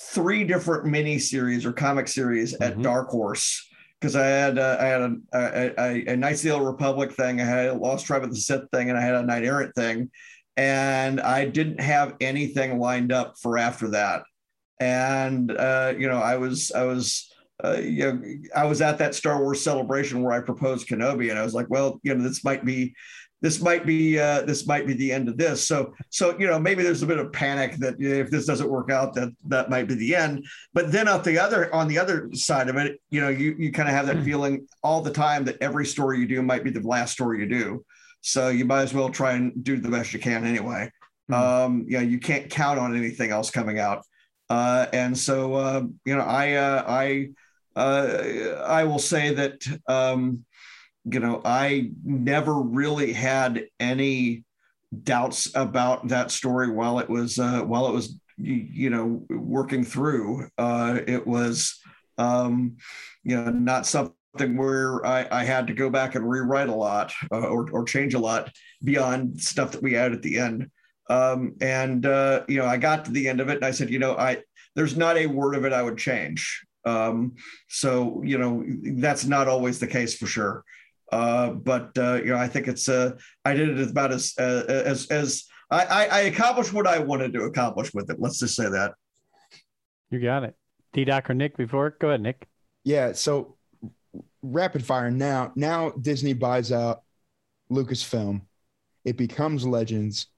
[0.00, 2.82] three different mini series or comic series at mm-hmm.
[2.82, 3.68] Dark Horse
[4.00, 7.12] because I had uh, I had a, a, a, a Knights of the Old Republic
[7.12, 9.44] thing, I had a Lost Tribe of the Sith thing, and I had a Knight
[9.44, 10.10] Errant thing,
[10.56, 14.24] and I didn't have anything lined up for after that.
[14.80, 17.32] And uh, you know, I was I was
[17.64, 18.22] uh, you know,
[18.56, 21.70] I was at that Star Wars celebration where I proposed Kenobi, and I was like,
[21.70, 22.94] well, you know, this might be
[23.42, 25.66] this might be uh, this might be the end of this.
[25.66, 28.90] So so you know maybe there's a bit of panic that if this doesn't work
[28.90, 30.46] out that that might be the end.
[30.72, 33.72] But then on the other on the other side of it, you know you you
[33.72, 34.24] kind of have that hmm.
[34.24, 37.48] feeling all the time that every story you do might be the last story you
[37.48, 37.84] do.
[38.20, 40.90] So you might as well try and do the best you can anyway.
[41.30, 41.34] Mm-hmm.
[41.34, 44.06] Um, you know you can't count on anything else coming out.
[44.48, 47.30] Uh, and so uh, you know I uh, I
[47.74, 49.66] uh, I will say that.
[49.88, 50.44] Um,
[51.04, 54.44] you know, I never really had any
[55.02, 60.48] doubts about that story while it was uh, while it was you know working through.
[60.58, 61.80] Uh, it was
[62.18, 62.76] um,
[63.24, 67.12] you know not something where I, I had to go back and rewrite a lot
[67.32, 70.70] uh, or or change a lot beyond stuff that we had at the end.
[71.10, 73.90] Um, and uh, you know, I got to the end of it, and I said,
[73.90, 74.38] you know, I
[74.74, 76.64] there's not a word of it I would change.
[76.84, 77.34] Um,
[77.68, 78.64] so you know,
[78.98, 80.64] that's not always the case for sure.
[81.12, 83.12] Uh, but uh, you know, I think it's uh,
[83.44, 87.34] I did it about as uh, as as I, I, I accomplished what I wanted
[87.34, 88.16] to accomplish with it.
[88.18, 88.94] Let's just say that.
[90.10, 90.56] You got it.
[90.94, 91.96] D Doc or Nick before?
[92.00, 92.48] Go ahead, Nick.
[92.82, 93.12] Yeah.
[93.12, 93.56] So
[94.42, 95.52] rapid fire now.
[95.54, 97.02] Now Disney buys out
[97.70, 98.42] Lucasfilm.
[99.04, 100.28] It becomes Legends.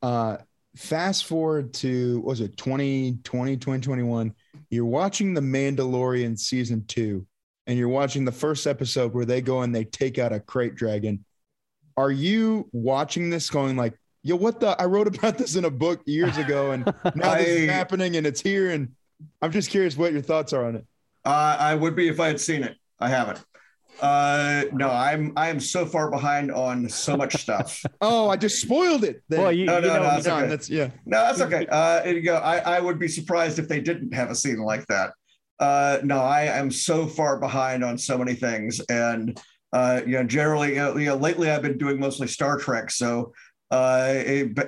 [0.00, 0.38] Uh,
[0.76, 4.32] fast forward to was it 2020 2021
[4.70, 7.26] you're watching the mandalorian season two
[7.70, 10.74] and you're watching the first episode where they go and they take out a krayt
[10.74, 11.24] dragon
[11.96, 15.70] are you watching this going like yo what the i wrote about this in a
[15.70, 18.88] book years ago and now this is happening and it's here and
[19.40, 20.84] i'm just curious what your thoughts are on it
[21.24, 22.74] Uh, I would be if I had seen it.
[22.98, 23.44] I haven't.
[24.00, 27.82] Uh, no, I'm I am so far behind on so much stuff.
[28.00, 29.40] oh i just spoiled it then.
[29.42, 30.48] Well, you, No, you no, know, no, that's okay.
[30.48, 31.66] that's yeah No, that's okay.
[31.66, 32.36] Uh, you go.
[32.36, 35.12] I, I would be surprised if they didn't have a scene like that.
[35.60, 39.38] Uh, no, I am so far behind on so many things, and
[39.72, 43.32] uh, you know, generally, you know, lately I've been doing mostly Star Trek, so
[43.70, 44.22] uh,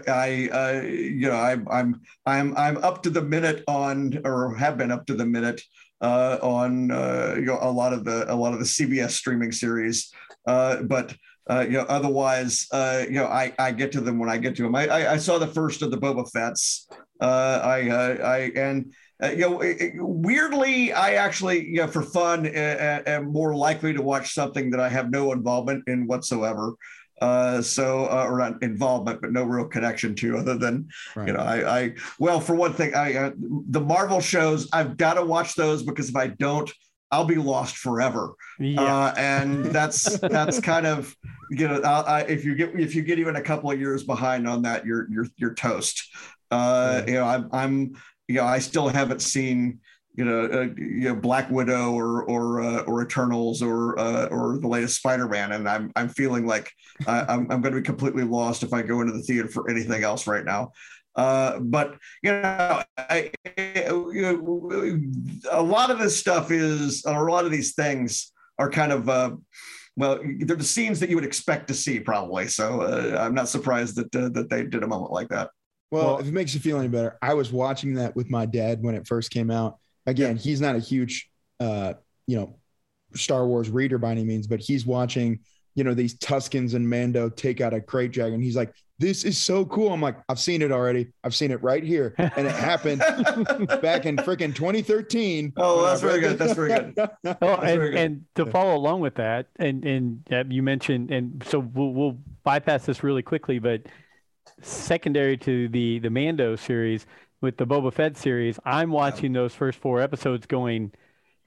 [0.06, 4.76] I, uh, you know, I'm I'm I'm I'm up to the minute on, or have
[4.78, 5.62] been up to the minute
[6.02, 9.50] uh, on, uh, you know, a lot of the a lot of the CBS streaming
[9.50, 10.12] series,
[10.46, 11.16] uh, but
[11.50, 14.62] uh, you know, otherwise, you know, I, I get to them when I get to
[14.62, 14.74] them.
[14.76, 16.86] I, I, I saw the first of the Boba Fett's.
[17.20, 22.46] I, I, and uh, you know, it- it- weirdly, I actually, you know, for fun,
[22.46, 26.74] uh, am more likely to watch something that I have no involvement in whatsoever.
[27.20, 31.28] Uh, so, uh, or not involvement, but no real connection to, other than right.
[31.28, 35.14] you know, I, I, well, for one thing, I, uh, the Marvel shows, I've got
[35.14, 36.68] to watch those because if I don't,
[37.12, 38.82] I'll be lost forever yeah.
[38.82, 41.14] uh, and that's that's kind of
[41.50, 44.02] you know I, I, if you get if you get even a couple of years
[44.02, 46.08] behind on that you're you're you're toast
[46.50, 47.96] uh, you know I'm I'm
[48.32, 49.80] you know I still haven't seen
[50.14, 54.58] you know uh, you know Black Widow or or uh, or Eternals or uh, or
[54.58, 56.70] the latest Spider-Man and I'm I'm feeling like
[57.06, 60.02] I'm I'm going to be completely lost if I go into the theater for anything
[60.02, 60.72] else right now
[61.14, 65.00] uh, but you know, I, you know,
[65.50, 69.32] a lot of this stuff is, a lot of these things are kind of, uh,
[69.96, 72.48] well, they're the scenes that you would expect to see, probably.
[72.48, 75.50] So uh, I'm not surprised that that they did a moment like that.
[75.92, 78.46] Well, Well- if it makes you feel any better, I was watching that with my
[78.46, 79.78] dad when it first came out.
[80.06, 81.94] Again, he's not a huge, uh,
[82.26, 82.56] you know,
[83.14, 85.40] Star Wars reader by any means, but he's watching,
[85.74, 88.40] you know, these Tuskens and Mando take out a krayt dragon.
[88.40, 91.12] He's like, "This is so cool." I'm like, "I've seen it already.
[91.22, 92.98] I've seen it right here, and it happened
[93.82, 96.38] back in freaking 2013." Oh, that's very good.
[96.38, 96.94] That's very good.
[96.98, 97.98] Oh, That's and, very good.
[98.00, 102.18] and to follow along with that, and and uh, you mentioned, and so we'll, we'll
[102.44, 103.82] bypass this really quickly, but
[104.60, 107.06] secondary to the the Mando series
[107.40, 110.92] with the Boba Fett series, I'm watching those first four episodes, going,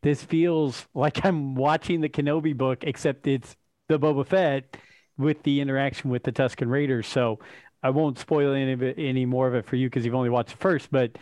[0.02, 3.56] this feels like I'm watching the Kenobi book, except it's
[3.88, 4.78] the Boba Fett
[5.18, 7.08] with the interaction with the Tusken Raiders.
[7.08, 7.40] So
[7.82, 10.30] I won't spoil any of it, any more of it for you because you've only
[10.30, 11.18] watched the first, but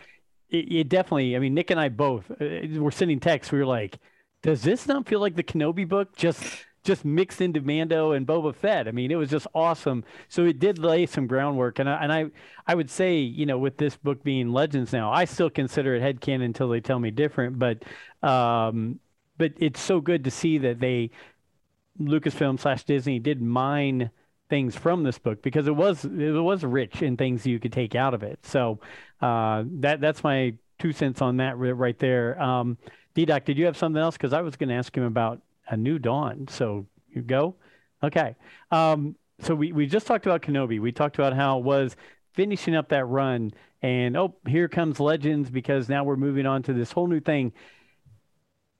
[0.50, 1.36] it, it definitely.
[1.36, 3.52] I mean, Nick and I both uh, were sending texts.
[3.52, 3.98] We were like,
[4.42, 8.54] "Does this not feel like the Kenobi book just just mixed into Mando and Boba
[8.54, 10.04] Fett?" I mean, it was just awesome.
[10.28, 12.26] So it did lay some groundwork, and I, and I
[12.66, 16.02] I would say, you know, with this book being Legends now, I still consider it
[16.02, 17.58] headcanon until they tell me different.
[17.58, 17.84] But
[18.22, 19.00] um,
[19.38, 21.10] but it's so good to see that they
[22.00, 24.10] Lucasfilm slash Disney did mine
[24.50, 27.94] things from this book because it was it was rich in things you could take
[27.94, 28.38] out of it.
[28.44, 28.80] So
[29.20, 32.40] uh, that that's my two cents on that right there.
[32.40, 32.76] Um,
[33.14, 34.16] D-Doc, did you have something else?
[34.16, 36.46] Because I was going to ask him about a new dawn.
[36.48, 37.56] So you go.
[38.02, 38.36] Okay.
[38.70, 40.80] Um, so we, we just talked about Kenobi.
[40.80, 41.96] We talked about how it was
[42.34, 46.72] finishing up that run, and oh, here comes Legends because now we're moving on to
[46.72, 47.52] this whole new thing.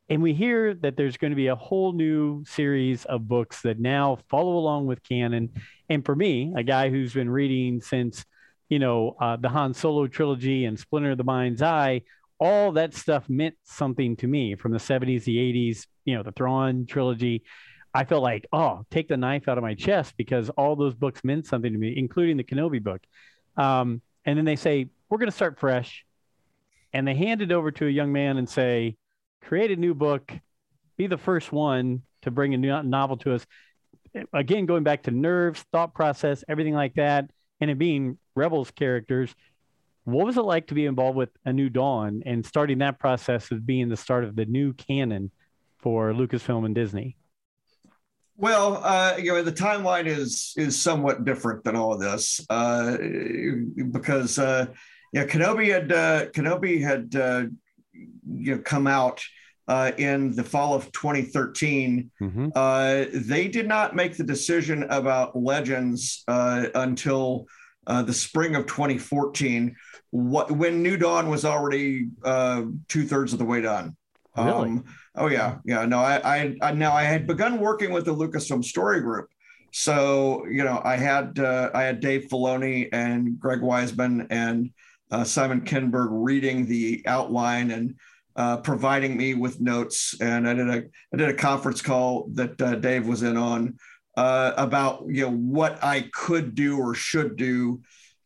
[0.09, 3.81] And we hear that there's going to be a whole new series of books that
[3.81, 5.51] now follow along with canon.
[5.89, 8.25] And for me, a guy who's been reading since,
[8.69, 12.03] you know, uh, the Han Solo trilogy and Splinter of the Mind's Eye,
[12.39, 16.33] all that stuff meant something to me from the 70s, the 80s, you know, the
[16.33, 17.45] Thrawn trilogy.
[17.93, 21.23] I felt like, oh, take the knife out of my chest because all those books
[21.23, 23.01] meant something to me, including the Kenobi book.
[23.57, 26.05] Um, and then they say, we're going to start fresh.
[26.93, 28.97] And they hand it over to a young man and say,
[29.43, 30.33] create a new book,
[30.97, 33.47] be the first one to bring a new novel to us.
[34.33, 39.35] Again, going back to nerves, thought process, everything like that, and it being Rebels characters.
[40.05, 43.51] What was it like to be involved with A New Dawn and starting that process
[43.51, 45.31] of being the start of the new canon
[45.79, 47.17] for Lucasfilm and Disney?
[48.37, 52.97] Well, uh, you know, the timeline is is somewhat different than all of this uh,
[53.93, 54.67] because uh,
[55.13, 57.45] yeah, Kenobi had uh, Kenobi had uh,
[57.93, 59.23] you know come out
[59.69, 62.11] uh, in the fall of 2013.
[62.21, 62.53] Mhm.
[62.55, 67.47] Uh, they did not make the decision about Legends uh, until
[67.87, 69.77] uh, the spring of 2014,
[70.15, 73.97] what, when New Dawn was already uh, two thirds of the way done.
[74.37, 74.81] Really?
[75.17, 75.85] oh yeah, yeah.
[75.87, 79.29] No, I, I, I now I had begun working with the Lucasfilm Story Group.
[79.73, 84.71] So you know, I had uh, I had Dave Filoni and Greg Weisman and
[85.11, 87.97] uh, Simon Kinberg reading the outline and
[88.37, 90.15] uh, providing me with notes.
[90.21, 93.79] And I did a I did a conference call that uh, Dave was in on
[94.17, 97.83] uh, about you know what I could do or should do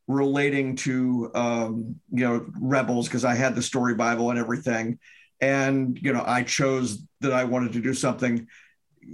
[0.08, 4.98] relating to um, you know rebels because I had the story Bible and everything.
[5.40, 8.48] And you know, I chose that I wanted to do something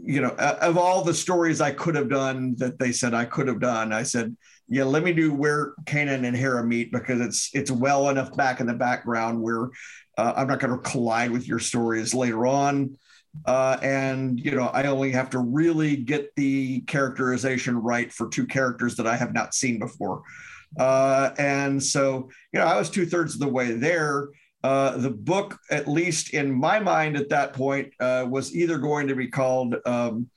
[0.03, 3.47] you know, of all the stories I could have done that they said I could
[3.47, 4.37] have done, I said,
[4.69, 8.61] yeah, let me do where Kanan and Hera meet because it's it's well enough back
[8.61, 9.69] in the background where
[10.17, 12.97] uh, I'm not going to collide with your stories later on.
[13.45, 18.47] Uh, and you know, I only have to really get the characterization right for two
[18.47, 20.23] characters that I have not seen before.
[20.79, 24.29] Uh, and so, you know, I was two thirds of the way there.
[24.63, 29.09] Uh, the book, at least in my mind at that point, uh, was either going
[29.09, 29.77] to be called.
[29.85, 30.31] Um,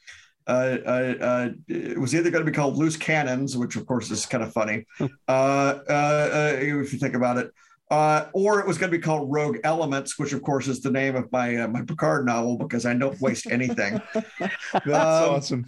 [0.47, 4.09] uh, uh, uh, it was either going to be called Loose Cannons, which of course
[4.11, 7.51] is kind of funny, uh, uh, uh, if you think about it,
[7.89, 10.91] uh, or it was going to be called Rogue Elements, which of course is the
[10.91, 14.01] name of my uh, my Picard novel because I don't waste anything.
[14.39, 15.65] That's Um, awesome.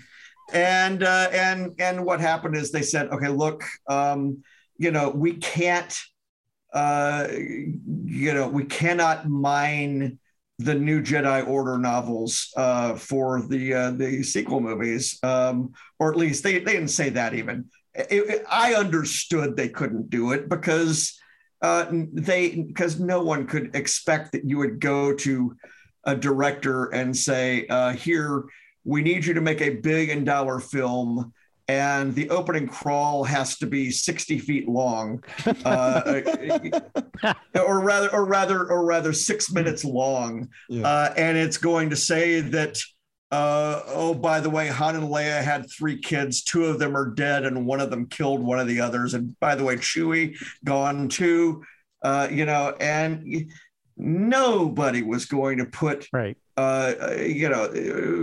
[0.54, 4.44] and uh, and and what happened is they said, okay, look, um,
[4.78, 5.98] you know, we can't,
[6.74, 10.20] uh, you know, we cannot mine
[10.60, 16.18] the new Jedi Order novels uh, for the uh, the sequel movies, um, or at
[16.18, 17.66] least they they didn't say that even.
[17.96, 21.19] It- it- I understood they couldn't do it because
[21.62, 25.56] uh, they because no one could expect that you would go to
[26.06, 28.44] a director and say, uh, "Here,
[28.86, 31.34] we need you to make a billion dollar film."
[31.68, 35.24] And the opening crawl has to be 60 feet long,
[35.66, 36.22] uh,
[37.54, 40.50] or rather, or rather, or rather, six minutes long.
[40.68, 40.88] Yeah.
[40.88, 42.80] Uh, and it's going to say that,
[43.32, 46.44] uh, oh, by the way, Han and Leia had three kids.
[46.44, 49.14] Two of them are dead, and one of them killed one of the others.
[49.14, 51.64] And by the way, Chewie gone too.
[52.02, 53.52] Uh, you know, and
[53.98, 56.38] nobody was going to put Right.
[56.58, 57.70] uh, you know,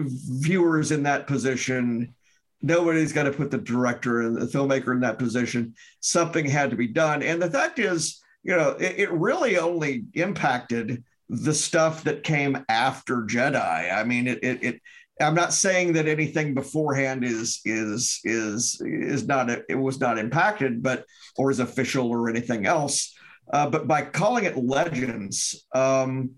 [0.07, 2.15] viewers in that position.
[2.63, 5.75] Nobody's going to put the director and the filmmaker in that position.
[6.01, 7.23] Something had to be done.
[7.23, 12.65] And the fact is, you know, it, it really only impacted the stuff that came
[12.69, 13.93] after Jedi.
[13.95, 14.81] I mean, it, it, it
[15.21, 20.83] I'm not saying that anything beforehand is is is is not it was not impacted,
[20.83, 21.05] but
[21.37, 23.15] or is official or anything else.
[23.53, 26.31] Uh, but by calling it legends, um,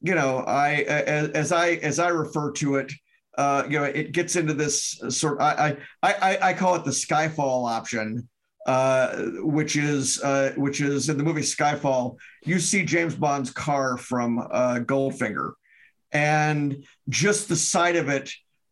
[0.00, 2.92] you know, I as, as I as I refer to it,
[3.38, 5.40] uh, you know, it gets into this sort.
[5.40, 8.28] I I I, I call it the Skyfall option,
[8.66, 12.16] uh, which is uh, which is in the movie Skyfall.
[12.44, 15.52] You see James Bond's car from uh, Goldfinger,
[16.16, 18.30] and just the sight of it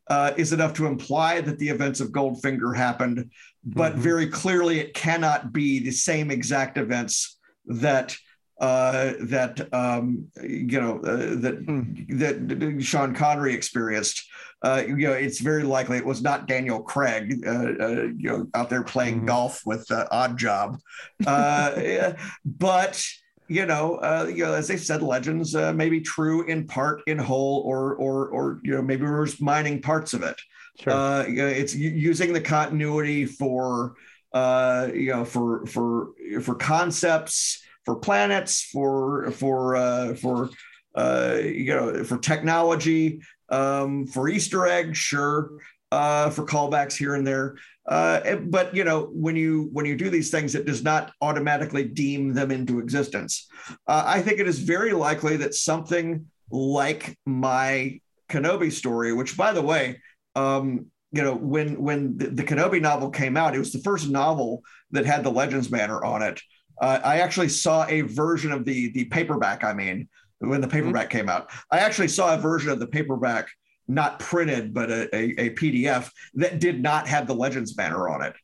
[0.08, 3.30] uh, is enough to imply that the events of Goldfinger happened,
[3.64, 3.98] but Mhm.
[4.10, 8.16] very clearly it cannot be the same exact events that
[8.60, 10.04] uh, that um,
[10.42, 11.82] you know uh, that Hmm.
[12.22, 12.36] that
[12.90, 14.18] Sean Connery experienced.
[14.62, 17.50] Uh, you know, it's very likely it was not Daniel Craig, uh,
[17.86, 19.26] uh, you know, out there playing Mhm.
[19.26, 20.78] golf with uh, Oddjob.
[21.26, 22.12] Uh,
[22.44, 22.94] but
[23.48, 27.02] you know, uh, you know, as they said, legends uh, may be true in part,
[27.06, 30.36] in whole, or or or you know, maybe we're just mining parts of it.
[30.80, 30.92] Sure.
[30.92, 33.94] Uh, you know, it's using the continuity for
[34.32, 40.50] uh, you know for for for concepts, for planets, for for uh, for
[40.94, 45.50] uh, you know for technology, um, for Easter eggs, sure,
[45.92, 47.56] uh, for callbacks here and there.
[47.86, 51.84] Uh, but you know when you when you do these things, it does not automatically
[51.84, 53.46] deem them into existence.
[53.86, 59.52] Uh, I think it is very likely that something like my Kenobi story, which by
[59.52, 60.00] the way,
[60.34, 64.08] um, you know, when when the, the Kenobi novel came out, it was the first
[64.08, 66.40] novel that had the Legends banner on it.
[66.80, 69.62] Uh, I actually saw a version of the the paperback.
[69.62, 70.08] I mean,
[70.38, 73.48] when the paperback came out, I actually saw a version of the paperback,
[73.86, 78.22] not printed, but a, a, a PDF that did not have the Legends banner on
[78.22, 78.34] it,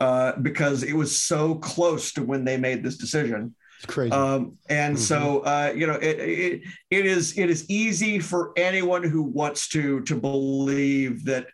[0.00, 3.54] uh, because it was so close to when they made this decision.
[3.78, 4.12] It's crazy.
[4.12, 9.02] Um, and so uh, you know it, it it is it is easy for anyone
[9.02, 11.46] who wants to to believe that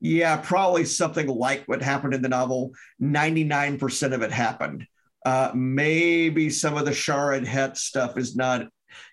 [0.00, 2.72] yeah, probably something like what happened in the novel.
[3.00, 4.86] 99% of it happened.
[5.24, 8.68] Uh, maybe some of the Sharad Hett stuff is not,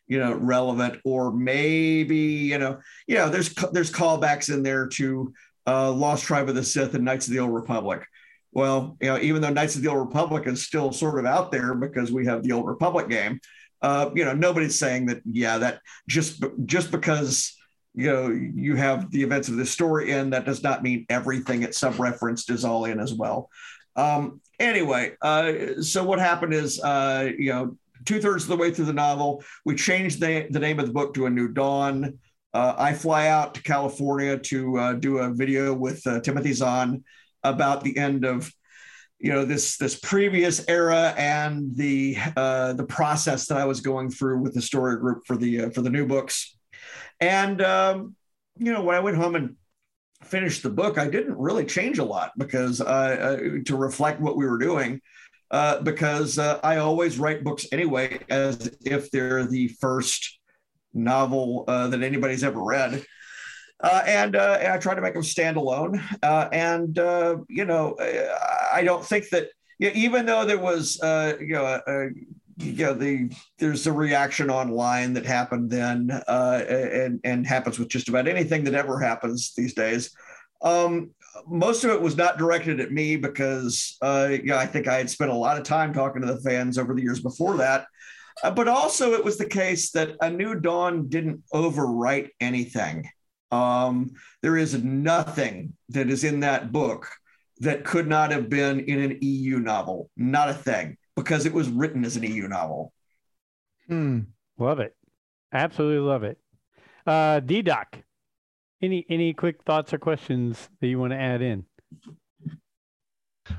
[0.07, 5.33] you know, relevant, or maybe you know, you know, there's there's callbacks in there to
[5.65, 8.05] uh, Lost Tribe of the Sith and Knights of the Old Republic.
[8.51, 11.51] Well, you know, even though Knights of the Old Republic is still sort of out
[11.51, 13.39] there because we have the Old Republic game,
[13.81, 15.21] uh, you know, nobody's saying that.
[15.25, 17.55] Yeah, that just just because
[17.95, 21.63] you know you have the events of the story in, that does not mean everything
[21.63, 23.49] it's sub-referenced is all in as well.
[23.95, 28.71] Um, anyway, uh, so what happened is, uh, you know, two thirds of the way
[28.71, 32.19] through the novel, we changed the, the name of the book to A New Dawn.
[32.53, 37.03] Uh, I fly out to California to uh, do a video with uh, Timothy Zahn
[37.43, 38.51] about the end of
[39.19, 44.11] you know this this previous era and the uh, the process that I was going
[44.11, 46.57] through with the story group for the uh, for the new books,
[47.21, 48.15] and um,
[48.57, 49.55] you know when I went home and
[50.23, 54.45] finished the book, I didn't really change a lot because uh, to reflect what we
[54.45, 54.99] were doing.
[55.53, 60.39] Uh, because uh, I always write books anyway, as if they're the first
[60.95, 63.05] novel that anybody's ever read.
[63.83, 66.01] Uh, and, uh, and, I try to make them stand alone.
[66.23, 67.97] Uh, and uh, you know,
[68.71, 71.81] I don't think that you know, even though there was uh, you know.
[72.59, 77.89] you know the there's a reaction online that happened then uh, and and happens with
[77.89, 80.11] just about anything that ever happens these days
[80.61, 81.09] um,
[81.47, 84.97] most of it was not directed at me because uh, you know, I think I
[84.97, 87.87] had spent a lot of time talking to the fans over the years before that.
[88.43, 93.07] Uh, but also, it was the case that A New Dawn didn't overwrite anything.
[93.51, 94.11] Um,
[94.41, 97.09] there is nothing that is in that book
[97.59, 100.09] that could not have been in an EU novel.
[100.17, 102.91] Not a thing, because it was written as an EU novel.
[103.87, 104.21] Hmm.
[104.57, 104.95] Love it.
[105.51, 106.39] Absolutely love it.
[107.05, 107.97] Uh, D Doc,
[108.83, 111.65] any any quick thoughts or questions that you want to add in?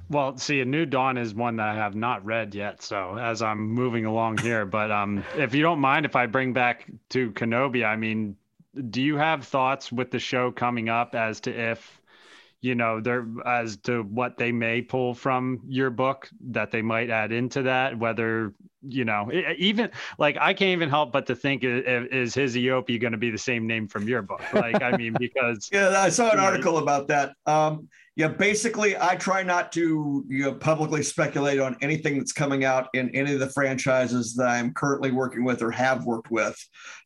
[0.09, 2.83] Well, see, A New Dawn is one that I have not read yet.
[2.83, 6.53] So as I'm moving along here, but um, if you don't mind, if I bring
[6.53, 8.37] back to Kenobi, I mean,
[8.91, 12.01] do you have thoughts with the show coming up as to if
[12.61, 17.11] you know there as to what they may pull from your book that they might
[17.11, 18.55] add into that whether
[18.87, 23.13] you know even like i can't even help but to think is his eopie going
[23.13, 26.31] to be the same name from your book like i mean because yeah i saw
[26.31, 31.59] an article about that um yeah, basically, I try not to you know, publicly speculate
[31.59, 35.63] on anything that's coming out in any of the franchises that I'm currently working with
[35.63, 36.57] or have worked with,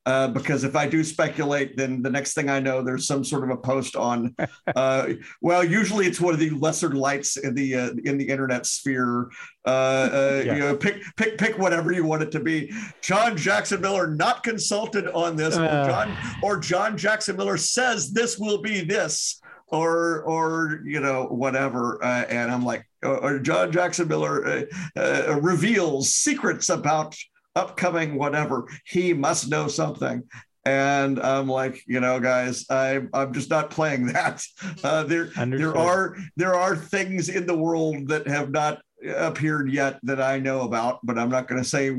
[0.05, 3.45] uh, because if I do speculate, then the next thing I know, there's some sort
[3.45, 4.35] of a post on.
[4.77, 8.67] Uh, well, usually it's one of the lesser lights in the uh, in the internet
[8.67, 9.31] sphere.
[9.69, 12.73] Uh, uh, you know, pick pick pick whatever you want it to be.
[13.03, 15.87] John Jackson Miller not consulted on this, or uh.
[15.87, 19.41] John or John Jackson Miller says this will be this
[19.71, 22.03] or or you know whatever.
[22.03, 24.63] Uh, and i'm like or john jackson miller uh,
[24.97, 27.15] uh, reveals secrets about
[27.55, 28.67] upcoming whatever.
[28.85, 30.23] He must know something.
[30.65, 34.43] And i'm like you know guys I, i'm just not playing that.
[34.83, 38.81] Uh, there there are there are things in the world that have not
[39.17, 41.97] appeared yet that i know about but i'm not going to say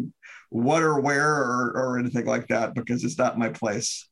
[0.50, 4.10] what or where or, or anything like that because it's not my place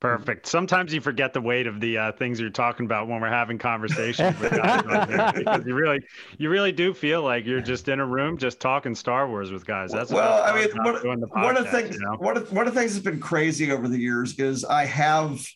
[0.00, 0.46] Perfect.
[0.46, 3.58] Sometimes you forget the weight of the uh, things you're talking about when we're having
[3.58, 6.00] conversations with guys because you really,
[6.38, 9.66] you really do feel like you're just in a room just talking Star Wars with
[9.66, 9.92] guys.
[9.92, 12.16] That's well, I mean, one, podcast, one of the things, you know?
[12.16, 15.46] one of one of the things that's been crazy over the years is I have,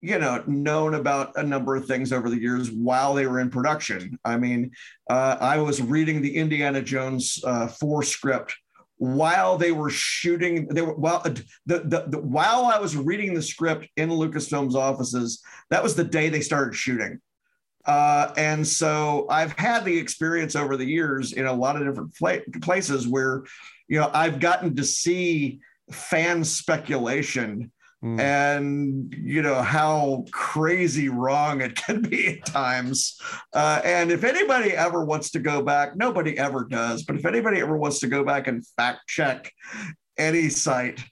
[0.00, 3.50] you know, known about a number of things over the years while they were in
[3.50, 4.18] production.
[4.24, 4.70] I mean,
[5.08, 8.54] uh, I was reading the Indiana Jones uh, four script
[8.98, 13.42] while they were shooting they were while the, the, the while i was reading the
[13.42, 17.20] script in lucasfilm's offices that was the day they started shooting
[17.84, 22.14] uh, and so i've had the experience over the years in a lot of different
[22.16, 23.44] pla- places where
[23.86, 27.70] you know i've gotten to see fan speculation
[28.04, 28.20] Mm.
[28.20, 33.18] and you know how crazy wrong it can be at times.
[33.54, 37.58] Uh, and if anybody ever wants to go back, nobody ever does, but if anybody
[37.58, 39.50] ever wants to go back and fact check
[40.18, 41.02] any site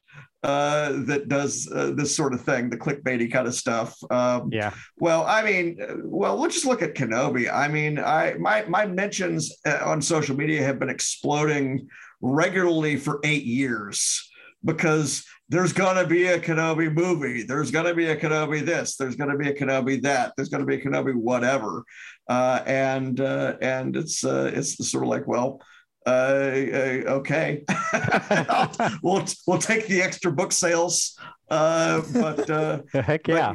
[0.45, 3.97] uh, that does uh, this sort of thing, the clickbaity kind of stuff.
[4.11, 4.75] Um, yeah.
[4.99, 7.51] Well, I mean, well, let's just look at Kenobi.
[7.51, 11.89] I mean, I my my mentions uh, on social media have been exploding
[12.21, 14.31] regularly for eight years
[14.63, 17.43] because there's going to be a Kenobi movie.
[17.43, 18.97] There's going to be a Kenobi this.
[18.97, 20.33] There's going to be a Kenobi that.
[20.37, 21.85] There's going to be a Kenobi whatever.
[22.29, 25.61] Uh, and uh, and it's uh, it's sort of like well.
[26.07, 27.65] Uh, uh, okay,
[29.03, 31.19] we'll we'll take the extra book sales,
[31.51, 33.55] uh, but heck yeah,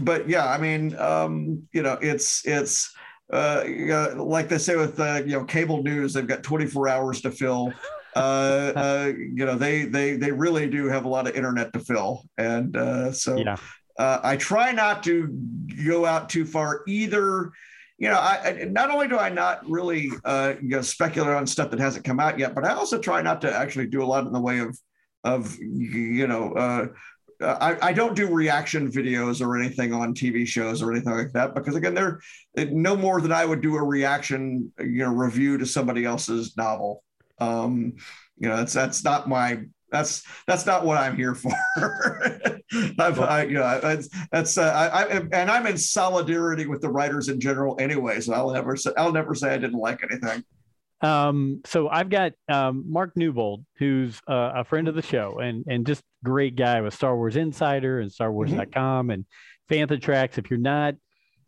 [0.00, 2.92] but yeah, I mean, um, you know, it's it's
[3.32, 3.64] uh,
[4.16, 7.72] like they say with uh, you know cable news, they've got 24 hours to fill.
[8.18, 11.80] Uh, uh, you know, they they they really do have a lot of internet to
[11.80, 13.56] fill, and uh, so yeah.
[13.98, 15.28] uh, I try not to
[15.86, 17.52] go out too far either.
[17.98, 21.46] You know, I, I not only do I not really uh, you know speculate on
[21.46, 24.06] stuff that hasn't come out yet, but I also try not to actually do a
[24.06, 24.76] lot in the way of
[25.24, 26.86] of you know uh,
[27.40, 31.54] I, I, don't do reaction videos or anything on TV shows or anything like that
[31.54, 32.20] because again, they're
[32.56, 37.04] no more than I would do a reaction, you know, review to somebody else's novel.
[37.40, 37.94] Um,
[38.36, 41.52] you know, that's that's not my that's that's not what I'm here for.
[42.98, 46.90] I've, I, you know, that's, that's uh, I, I, and I'm in solidarity with the
[46.90, 48.20] writers in general anyway.
[48.20, 50.44] So I'll never say I'll never say I didn't like anything.
[51.00, 55.64] Um, so I've got um, Mark Newbold, who's uh, a friend of the show and
[55.68, 59.10] and just great guy with Star Wars Insider and StarWars.com mm-hmm.
[59.10, 59.24] and
[59.70, 60.38] Fantha Tracks.
[60.38, 60.94] If you're not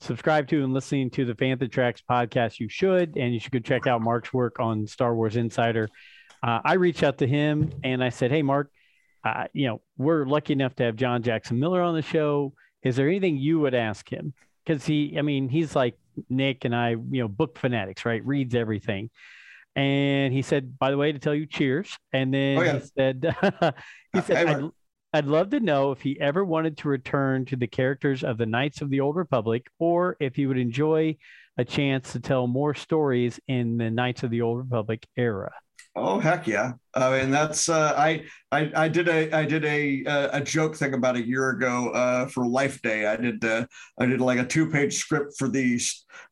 [0.01, 3.59] subscribed to and listening to the Fantha Tracks podcast, you should, and you should go
[3.59, 5.89] check out Mark's work on Star Wars Insider.
[6.43, 8.71] Uh, I reached out to him and I said, "Hey, Mark,
[9.25, 12.55] uh, you know we're lucky enough to have John Jackson Miller on the show.
[12.83, 14.33] Is there anything you would ask him?
[14.65, 15.99] Because he, I mean, he's like
[16.29, 18.25] Nick and I, you know, book fanatics, right?
[18.25, 19.11] Reads everything."
[19.77, 22.79] and he said, "By the way, to tell you, cheers." And then oh, yeah.
[22.79, 23.75] he said,
[24.13, 24.71] "He said
[25.13, 28.47] I'd, love to know if he ever wanted to return to the characters of the
[28.47, 31.17] Knights of the Old Republic, or if he would enjoy
[31.59, 35.51] a chance to tell more stories in the Knights of the Old Republic era."
[35.97, 36.75] Oh heck yeah!
[36.95, 40.95] I mean that's uh, I, I I did a I did a a joke thing
[40.95, 43.07] about a year ago uh, for Life Day.
[43.07, 43.67] I did uh,
[43.99, 45.81] I did like a two page script for the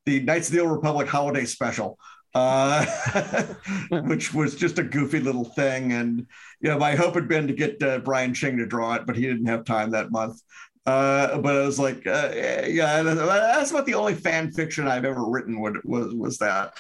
[0.07, 1.99] the Knights of the Old Republic holiday special
[2.35, 2.85] uh,
[3.91, 5.93] which was just a goofy little thing.
[5.93, 6.27] And
[6.61, 9.17] you know, my hope had been to get uh, Brian Ching to draw it, but
[9.17, 10.41] he didn't have time that month.
[10.87, 12.31] Uh, but I was like, uh,
[12.67, 15.61] yeah, that's about the only fan fiction I've ever written.
[15.61, 16.75] Was was, was that?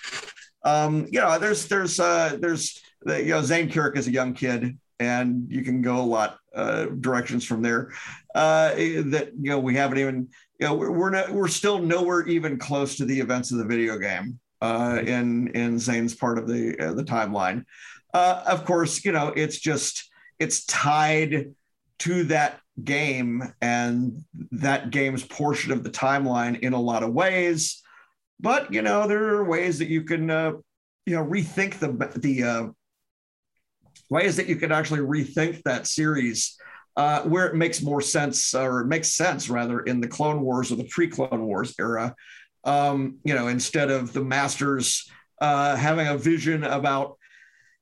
[0.64, 4.78] Um, you know, there's there's uh, there's you know Zayne Carrick is a young kid,
[4.98, 7.92] and you can go a lot uh, directions from there.
[8.34, 10.28] Uh, that you know we haven't even
[10.58, 13.64] you know we're we're, not, we're still nowhere even close to the events of the
[13.64, 17.64] video game uh, in in Zayne's part of the uh, the timeline.
[18.12, 21.54] Uh, of course, you know it's just it's tied
[22.00, 27.82] to that game and that game's portion of the timeline in a lot of ways.
[28.40, 30.52] But you know there are ways that you can uh,
[31.06, 32.66] you know rethink the the uh,
[34.10, 36.56] ways that you can actually rethink that series.
[36.96, 40.72] Uh, where it makes more sense, or it makes sense rather, in the Clone Wars
[40.72, 42.12] or the pre-Clone Wars era,
[42.68, 45.10] um, you know, instead of the masters
[45.40, 47.16] uh, having a vision about,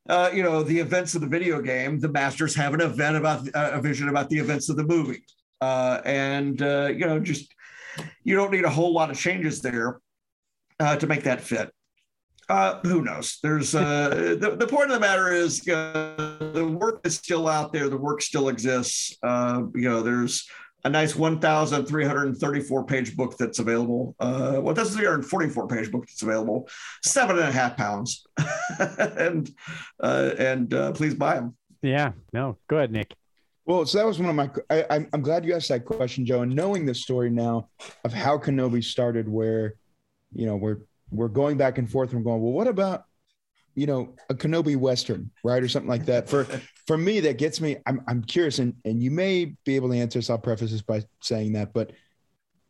[0.07, 3.41] uh, you know, the events of the video game, the masters have an event about
[3.53, 5.23] uh, a vision about the events of the movie,
[5.59, 7.53] uh, and uh, you know, just
[8.23, 9.99] you don't need a whole lot of changes there
[10.79, 11.69] uh, to make that fit.
[12.83, 13.39] who knows?
[13.43, 17.89] There's the, the point of the matter is the work is still out there.
[17.89, 19.17] The work still exists.
[19.21, 20.47] you know, there's
[20.83, 24.15] a nice 1,334 page book that's available.
[24.19, 26.69] Uh, well, that's a 344 page book that's available,
[27.03, 28.25] seven and a half pounds.
[28.79, 29.49] and
[30.01, 31.55] uh, and uh, please buy them.
[31.81, 33.13] Yeah, no, go ahead, Nick.
[33.65, 34.49] Well, so that was one of my.
[34.69, 36.41] I, I'm glad you asked that question, Joe.
[36.41, 37.69] And knowing the story now
[38.05, 39.75] of how Kenobi started, where,
[40.33, 40.77] you know, we're
[41.11, 43.03] we're going back and forth and going, well, what about
[43.77, 45.61] you know, a Kenobi Western, right?
[45.61, 46.27] Or something like that.
[46.27, 46.47] For
[46.87, 49.97] for me, that gets me, I'm I'm curious, and and you may be able to
[49.97, 50.29] answer this.
[50.29, 51.91] I'll preface this by saying that, but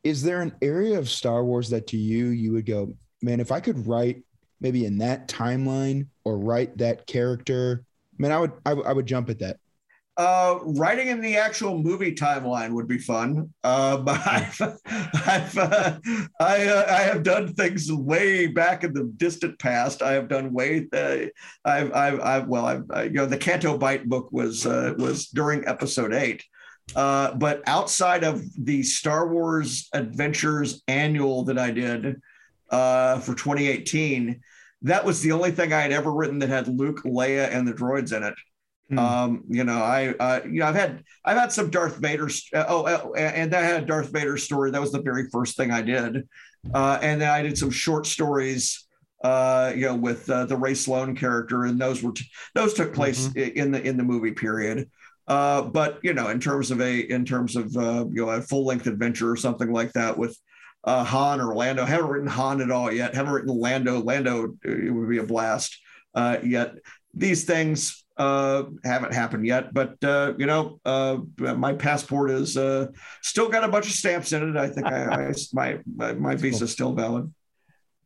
[0.04, 3.52] is there an area of Star Wars that to you you would go, man, if
[3.52, 4.24] I could write
[4.60, 7.84] maybe in that timeline or write that character,
[8.18, 9.58] man, I would I, I would jump at that.
[10.18, 13.54] Uh, writing in the actual movie timeline would be fun.
[13.64, 14.62] Uh, but I've,
[15.14, 16.00] I've uh,
[16.40, 20.02] I, uh, I have done things way back in the distant past.
[20.02, 20.88] I have done way.
[20.92, 21.28] Uh,
[21.64, 25.28] I've, I've, I've, well, I've, I, you know, the Canto Bight book was uh, was
[25.28, 26.44] during Episode Eight.
[26.96, 32.20] but outside of the Star Wars Adventures annual that I did
[32.72, 34.42] for 2018,
[34.84, 37.74] that was the only thing I had ever written that had Luke, Leia, and the
[37.74, 38.36] droids in it.
[38.90, 39.00] Hmm.
[39.00, 42.30] Um, you know, I, uh, you know, I've had, I've had some Darth Vader.
[42.54, 44.72] Uh, oh, uh, and I had a Darth Vader story.
[44.72, 46.28] That was the very first thing I did.
[46.74, 48.88] Uh, and then I did some short stories,
[49.24, 52.94] uh, you know, with uh, the Rae Sloane character, and those were, t- those took
[52.94, 53.58] place mm-hmm.
[53.58, 54.90] in the in the movie period.
[55.28, 58.42] Uh, but you know, in terms of a, in terms of uh, you know, a
[58.42, 60.38] full length adventure or something like that with
[60.84, 63.16] uh, Han or Lando, haven't written Han at all yet.
[63.16, 64.02] Haven't written Lando.
[64.02, 65.78] Lando, it would be a blast
[66.16, 66.76] uh, yet
[67.14, 72.88] these things uh, haven't happened yet, but uh, you know, uh, my passport is uh,
[73.22, 74.58] still got a bunch of stamps in it.
[74.58, 75.80] I think I, I my
[76.14, 77.32] my visa is still valid.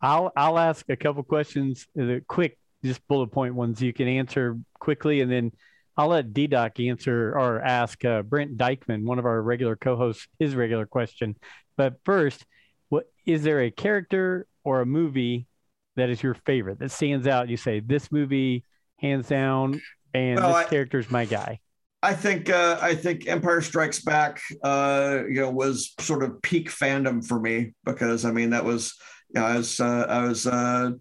[0.01, 4.57] I'll I'll ask a couple questions, uh, quick, just bullet point ones you can answer
[4.80, 5.51] quickly, and then
[5.95, 10.28] I'll let D Doc answer or ask uh, Brent Dykman, one of our regular co-hosts,
[10.39, 11.36] his regular question.
[11.78, 12.45] But first,
[12.89, 15.47] what is there a character or a movie
[15.95, 17.49] that is your favorite that stands out?
[17.49, 18.66] You say this movie
[18.97, 19.82] hands down
[20.14, 21.59] and well, this I, character's my guy.
[22.03, 26.70] I think uh, I think Empire Strikes Back, uh, you know, was sort of peak
[26.70, 28.95] fandom for me because I mean that was
[29.34, 30.91] you know, I was uh, I was uh,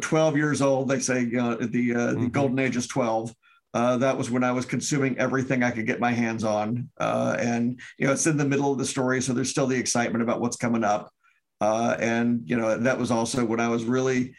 [0.00, 0.88] 12 years old.
[0.88, 2.22] They say you know the uh, mm-hmm.
[2.22, 3.34] the golden age is 12.
[3.74, 7.78] Uh, that was when I was consuming everything I could get my hands on, and
[7.98, 10.40] you know it's in the middle of the story, so there's still the excitement about
[10.40, 11.12] what's coming up.
[11.60, 14.34] and you know that was also when I was really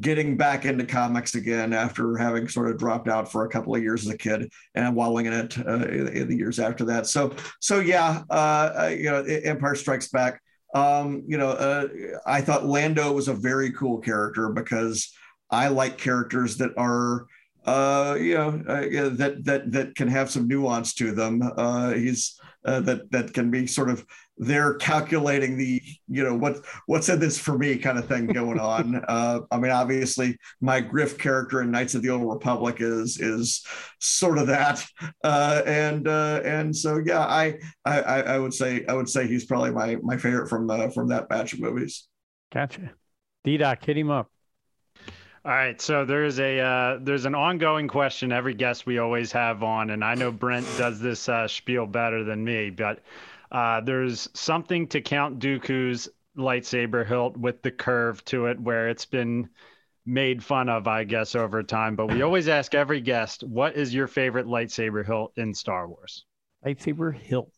[0.00, 3.82] getting back into comics again after having sort of dropped out for a couple of
[3.82, 7.06] years as a kid and wallowing in it uh, in, the years after that.
[7.06, 10.40] So, so yeah, uh, you know, Empire Strikes Back.
[10.74, 11.86] Um, you know, uh,
[12.26, 15.12] I thought Lando was a very cool character because
[15.50, 17.26] I like characters that are,
[17.64, 18.80] uh, you know, uh,
[19.14, 21.42] that that that can have some nuance to them.
[21.56, 24.04] Uh, he's uh, that that can be sort of
[24.36, 28.58] they're calculating the you know what what's in this for me kind of thing going
[28.74, 29.02] on.
[29.06, 33.64] Uh, i mean obviously my Gryph character in knights of the old republic is is
[34.00, 34.84] sort of that.
[35.22, 39.44] Uh, and uh, and so yeah I, I i would say i would say he's
[39.44, 42.08] probably my my favorite from uh, from that batch of movies.
[42.52, 42.92] Gotcha.
[43.44, 44.30] D-doc hit him up
[45.44, 49.62] all right, so there's a uh, there's an ongoing question every guest we always have
[49.62, 53.00] on, and I know Brent does this uh, spiel better than me, but
[53.52, 59.04] uh, there's something to Count Dooku's lightsaber hilt with the curve to it, where it's
[59.04, 59.50] been
[60.06, 61.94] made fun of, I guess, over time.
[61.94, 66.24] But we always ask every guest, what is your favorite lightsaber hilt in Star Wars?
[66.64, 67.52] Lightsaber hilt.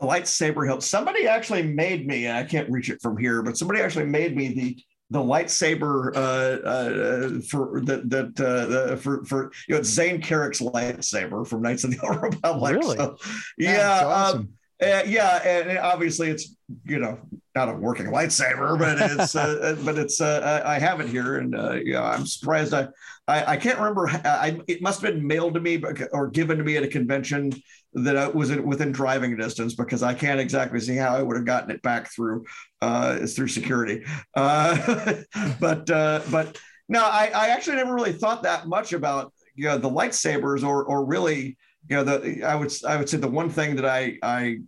[0.00, 0.82] A lightsaber hilt.
[0.82, 4.36] Somebody actually made me, and I can't reach it from here, but somebody actually made
[4.36, 4.76] me the
[5.12, 6.18] the lightsaber uh,
[6.66, 11.84] uh, for that that uh, for for you know it's Zayne Carrick's lightsaber from Knights
[11.84, 12.76] of the Old Republic.
[12.76, 12.96] Really?
[12.96, 13.16] So,
[13.58, 14.02] yeah.
[14.04, 14.54] Awesome.
[14.82, 17.16] Uh, yeah, and obviously it's you know
[17.54, 21.38] not a working lightsaber, but it's uh, uh but it's uh, I have it here,
[21.38, 22.74] and uh, yeah, I'm surprised.
[22.74, 22.88] I,
[23.28, 24.08] I, I can't remember.
[24.08, 25.80] I it must have been mailed to me
[26.12, 27.52] or given to me at a convention
[27.94, 31.44] that I was within driving distance because I can't exactly see how I would have
[31.44, 32.44] gotten it back through
[32.80, 34.04] uh, through security.
[34.34, 35.22] Uh,
[35.60, 39.78] but uh, but no, I, I actually never really thought that much about you know
[39.78, 41.56] the lightsabers or or really
[41.88, 44.58] you know the I would I would say the one thing that I I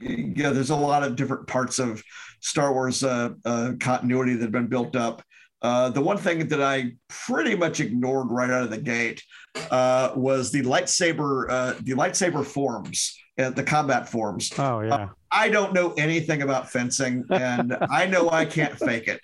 [0.00, 2.02] you know there's a lot of different parts of
[2.40, 5.22] Star Wars uh, uh, continuity that have been built up.
[5.62, 9.22] Uh, the one thing that I pretty much ignored right out of the gate
[9.70, 14.50] uh, was the lightsaber uh, the lightsaber forms uh, the combat forms.
[14.58, 15.08] Oh yeah.
[15.30, 19.20] I don't know anything about fencing, and I know I can't fake it.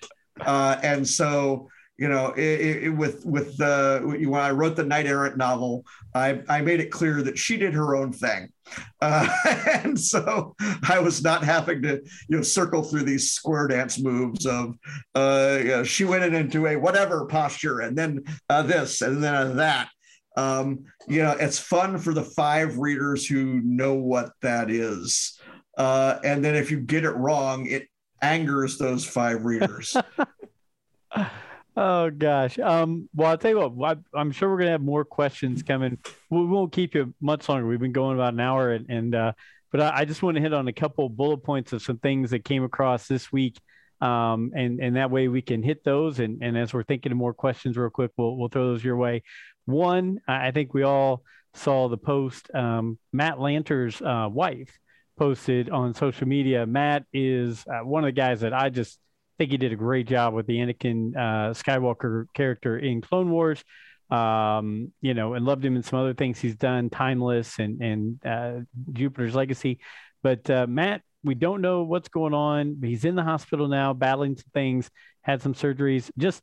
[0.46, 1.68] and so
[1.98, 6.42] you know, it, it, with with uh, when I wrote the Knight Errant novel, I,
[6.46, 8.52] I made it clear that she did her own thing,
[9.00, 9.26] uh,
[9.66, 10.54] and so
[10.86, 14.76] I was not having to you know circle through these square dance moves of
[15.14, 19.56] uh, you know, she went into a whatever posture and then uh, this and then
[19.56, 19.88] that.
[20.36, 25.40] Um, you know, it's fun for the five readers who know what that is,
[25.78, 27.88] uh, and then if you get it wrong, it
[28.20, 29.96] angers those five readers.
[31.76, 32.58] Oh gosh.
[32.58, 33.98] Um, well, I'll tell you what.
[34.14, 35.98] I'm sure we're gonna have more questions coming.
[36.30, 37.66] We won't keep you much longer.
[37.66, 39.32] We've been going about an hour, and, and uh,
[39.70, 42.30] but I, I, just want to hit on a couple bullet points of some things
[42.30, 43.60] that came across this week,
[44.00, 46.18] um, and and that way we can hit those.
[46.18, 48.96] And and as we're thinking of more questions, real quick, we'll we'll throw those your
[48.96, 49.22] way.
[49.66, 52.48] One, I think we all saw the post.
[52.54, 54.78] Um, Matt Lanter's uh, wife
[55.18, 56.64] posted on social media.
[56.64, 58.98] Matt is uh, one of the guys that I just
[59.38, 63.62] think he did a great job with the Anakin uh, Skywalker character in Clone Wars.
[64.08, 68.24] Um, you know, and loved him in some other things he's done, Timeless and and
[68.24, 68.60] uh,
[68.92, 69.80] Jupiter's Legacy.
[70.22, 72.80] But uh, Matt, we don't know what's going on.
[72.82, 74.90] He's in the hospital now, battling some things,
[75.22, 76.08] had some surgeries.
[76.16, 76.42] Just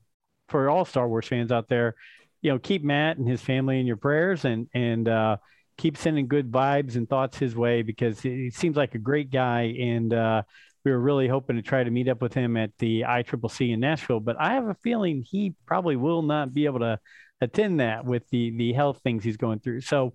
[0.50, 1.96] for all Star Wars fans out there,
[2.42, 5.38] you know, keep Matt and his family in your prayers, and and uh,
[5.78, 9.74] keep sending good vibes and thoughts his way because he seems like a great guy
[9.80, 10.44] and uh,
[10.84, 13.80] we were really hoping to try to meet up with him at the ICCC in
[13.80, 17.00] Nashville, but I have a feeling he probably will not be able to
[17.42, 19.82] attend that with the the health things he's going through.
[19.82, 20.14] So,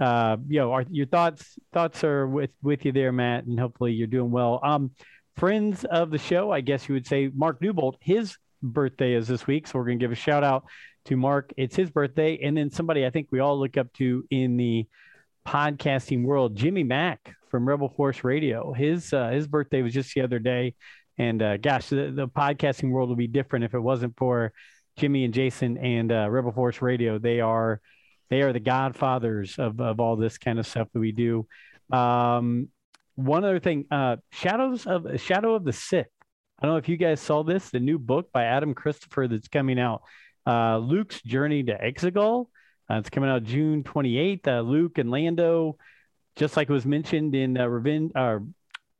[0.00, 3.92] uh, you know, our, your thoughts thoughts are with with you there, Matt, and hopefully
[3.92, 4.60] you're doing well.
[4.62, 4.90] Um,
[5.36, 9.46] friends of the show, I guess you would say, Mark Newbold, his birthday is this
[9.46, 10.64] week, so we're going to give a shout out
[11.06, 14.24] to mark it's his birthday, and then somebody I think we all look up to
[14.30, 14.86] in the
[15.46, 18.72] podcasting world, Jimmy Mac from Rebel Force Radio.
[18.72, 20.74] His uh, his birthday was just the other day,
[21.18, 24.52] and uh, gosh, the, the podcasting world would be different if it wasn't for
[24.96, 27.18] Jimmy and Jason and uh, Rebel Force Radio.
[27.18, 27.80] They are
[28.28, 31.46] they are the godfathers of of all this kind of stuff that we do.
[31.92, 32.68] Um,
[33.16, 36.06] one other thing, uh, Shadows of Shadow of the Sith.
[36.60, 39.48] I don't know if you guys saw this, the new book by Adam Christopher that's
[39.48, 40.02] coming out.
[40.46, 42.46] Uh, Luke's Journey to Exegol.
[42.90, 44.48] Uh, it's coming out June 28th.
[44.48, 45.76] Uh, Luke and Lando,
[46.34, 48.38] just like it was mentioned in uh, Revenge, uh,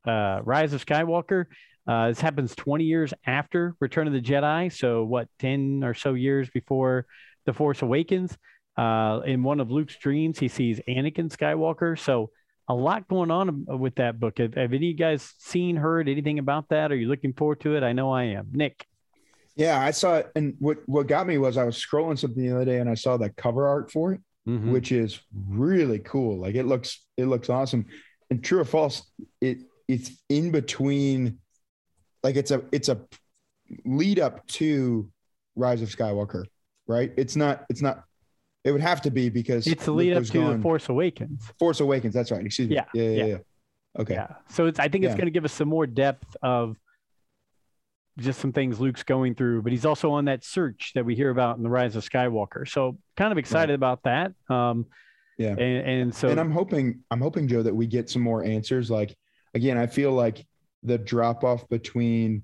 [0.07, 1.45] uh, Rise of Skywalker,
[1.87, 4.71] uh, this happens 20 years after Return of the Jedi.
[4.71, 7.05] So, what, 10 or so years before
[7.45, 8.37] The Force Awakens?
[8.77, 11.99] In one of Luke's dreams, he sees Anakin Skywalker.
[11.99, 12.29] So,
[12.67, 14.37] a lot going on with that book.
[14.37, 16.91] Have, have any of you guys seen, heard anything about that?
[16.91, 17.83] Are you looking forward to it?
[17.83, 18.49] I know I am.
[18.53, 18.85] Nick.
[19.61, 20.31] Yeah, I saw it.
[20.35, 22.95] And what, what got me was I was scrolling something the other day and I
[22.95, 24.71] saw the cover art for it, Mhm.
[24.71, 26.39] which is really cool.
[26.39, 27.85] Like it looks, it looks awesome.
[28.31, 29.03] And true or false,
[29.39, 31.37] it it's in between,
[32.23, 33.01] like it's a it's a
[33.85, 35.09] lead up to
[35.55, 36.45] Rise of Skywalker,
[36.87, 37.11] right?
[37.17, 38.03] It's not, it's not,
[38.63, 40.87] it would have to be because It's the Luke lead up to gone- The Force
[40.89, 41.51] Awakens.
[41.59, 42.13] Force Awakens.
[42.13, 42.43] That's right.
[42.45, 42.75] Excuse me.
[42.75, 43.03] Yeah, Yeah.
[43.03, 43.09] Yeah.
[43.09, 43.25] yeah.
[43.25, 43.37] yeah.
[43.99, 44.13] Okay.
[44.13, 44.27] Yeah.
[44.49, 45.17] So it's I think it's Yeah.
[45.17, 46.77] going to give us some more depth of
[48.17, 51.29] just some things Luke's going through, but he's also on that search that we hear
[51.29, 52.67] about in the Rise of Skywalker.
[52.67, 54.33] So kind of excited about that.
[54.49, 54.85] Um,
[55.37, 55.55] Yeah.
[55.57, 58.91] And, and so and I'm hoping, I'm hoping, Joe, that we get some more answers.
[58.91, 59.15] Like,
[59.53, 60.45] again, I feel like
[60.83, 62.43] the drop off between,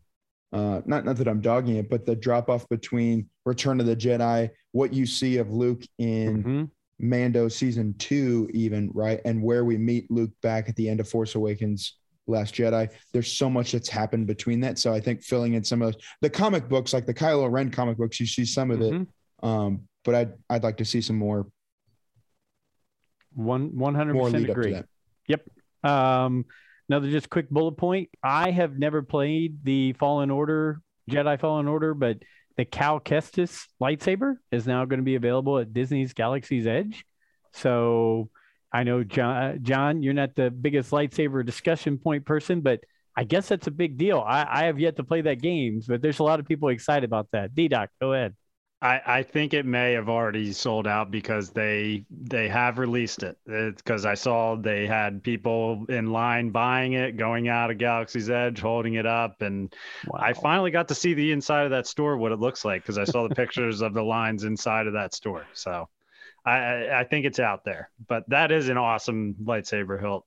[0.53, 3.95] uh, not not that I'm dogging it, but the drop off between Return of the
[3.95, 6.69] Jedi, what you see of Luke in Mhm.
[6.99, 11.07] Mando season two, even right, and where we meet Luke back at the end of
[11.09, 11.97] Force Awakens,
[12.27, 12.89] Last Jedi.
[13.13, 14.77] There's so much that's happened between that.
[14.77, 17.71] So I think filling in some of those, the comic books, like the Kylo Ren
[17.71, 19.03] comic books, you see some of Mhm.
[19.03, 19.07] it.
[19.43, 21.47] Um, but I'd I'd like to see some more
[23.33, 24.81] one one hundred percent lead up to agree.
[25.27, 25.49] Yep.
[25.83, 26.45] Um,
[26.89, 28.09] another just quick bullet point.
[28.23, 32.19] I have never played the Fallen Order, Jedi Fallen Order, but
[32.55, 37.05] the Cal Kestis lightsaber is now going to be available at Disney's Galaxy's Edge.
[37.53, 38.29] So
[38.71, 42.81] I know John, uh, John, you're not the biggest lightsaber discussion point person, but
[43.15, 44.19] I guess that's a big deal.
[44.19, 47.05] I, I have yet to play that game, but there's a lot of people excited
[47.05, 47.55] about that.
[47.55, 48.35] D Doc, go ahead.
[48.79, 53.35] I, I think it may have already sold out because they they have released it.
[53.45, 58.59] Because I saw they had people in line buying it, going out of Galaxy's Edge,
[58.59, 59.73] holding it up, and
[60.05, 60.19] Wow.
[60.21, 62.99] I finally got to see the inside of that store, what it looks like, because
[62.99, 65.47] I saw the pictures of the lines inside of that store.
[65.53, 65.89] So
[66.47, 67.89] I, I I think it's out there.
[68.07, 70.25] But that is an awesome lightsaber hilt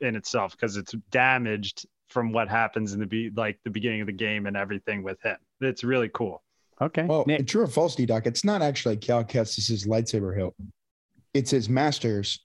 [0.00, 4.06] in itself because it's damaged from what happens in the be like the beginning of
[4.06, 5.36] the game and everything with him.
[5.60, 6.42] It's really cool.
[6.80, 7.04] okay.
[7.04, 7.46] Well, Nick.
[7.46, 10.54] true or false, D Doc, it's not actually Cal Kestis' lightsaber hilt.
[11.34, 12.40] It's his master's.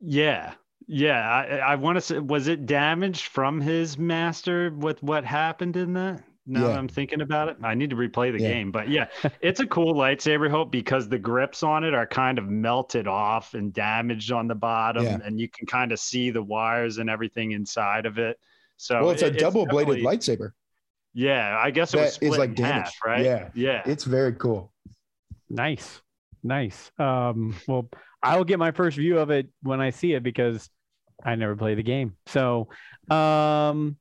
[0.00, 0.54] Yeah.
[0.86, 1.28] Yeah.
[1.28, 5.94] I, I want to say, was it damaged from his master with what happened in
[5.94, 6.22] that?
[6.44, 8.48] Now that I'm thinking about it, I need to replay the Yeah.
[8.52, 8.72] game.
[8.72, 9.06] But yeah,
[9.40, 13.54] it's a cool lightsaber hope because the grips on it are kind of melted off
[13.54, 15.18] and damaged on the bottom, Yeah.
[15.24, 18.38] and you can kind of see the wires and everything inside of it.
[18.76, 20.50] So well, it's a it- double bladed lightsaber.
[21.14, 22.86] Yeah, I guess it was split like, in damaged.
[22.86, 23.24] half, right?
[23.24, 23.50] Yeah.
[23.54, 23.82] Yeah.
[23.84, 24.72] It's very cool.
[25.50, 26.00] Nice.
[26.42, 26.90] Nice.
[26.98, 27.88] Um, well,
[28.22, 30.70] I'll get my first view of it when I see it because
[31.22, 32.16] I never play the game.
[32.26, 32.68] So,
[33.10, 33.96] um,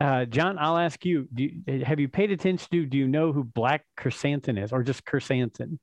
[0.00, 3.32] uh, John, I'll ask you, do you, have you paid attention to, do you know
[3.32, 5.78] who Black Krrsantan is or just Krrsantan?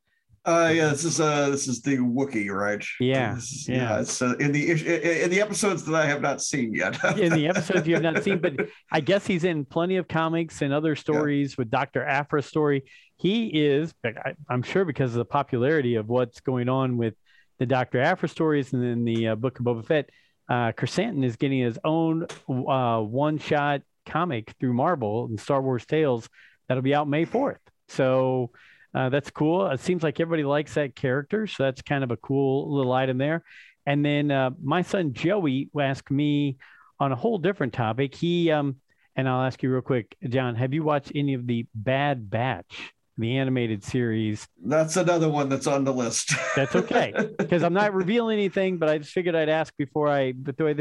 [0.45, 2.83] Uh, yeah, this is uh, this is the Wookiee, right?
[2.99, 4.01] Yeah, is- yeah.
[4.01, 7.03] It's uh, in the in the episodes that I have not seen yet.
[7.17, 8.53] in the episodes you have not seen, but
[8.91, 12.05] I guess he's in plenty of comics and other stories with Dr.
[12.05, 12.83] Aphra's story.
[13.17, 17.15] He is, I, I'm sure, because of the popularity of what's going on with
[17.57, 17.99] the Dr.
[17.99, 20.11] Aphra stories and then the uh, Book of Boba Fett.
[20.47, 25.85] Uh, Krrsantan is getting his own uh, one shot comic through Marvel and Star Wars
[25.85, 26.29] Tales
[26.67, 27.57] that'll be out May 4th.
[27.89, 28.51] So
[28.93, 29.67] uh, that's cool.
[29.67, 31.47] It seems like everybody likes that character.
[31.47, 33.43] So that's kind of a cool little item there.
[33.85, 36.57] And then uh, my son Joey asked me
[36.99, 38.15] on a whole different topic.
[38.15, 38.77] He um,
[39.15, 40.55] and I'll ask you real quick, John.
[40.55, 44.47] Have you watched any of the Bad Batch, the animated series?
[44.63, 46.33] That's another one that's on the list.
[46.55, 50.33] That's okay because I'm not revealing anything, but I just figured I'd ask before I
[50.57, 50.73] throw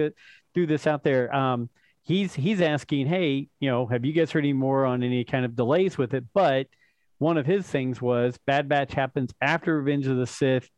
[0.54, 1.34] this out there.
[1.34, 1.70] Um,
[2.04, 5.44] he's he's asking, hey, you know, have you guys heard any more on any kind
[5.44, 6.24] of delays with it?
[6.32, 6.68] But
[7.18, 10.68] one of his things was Bad Batch happens after Revenge of the Sith,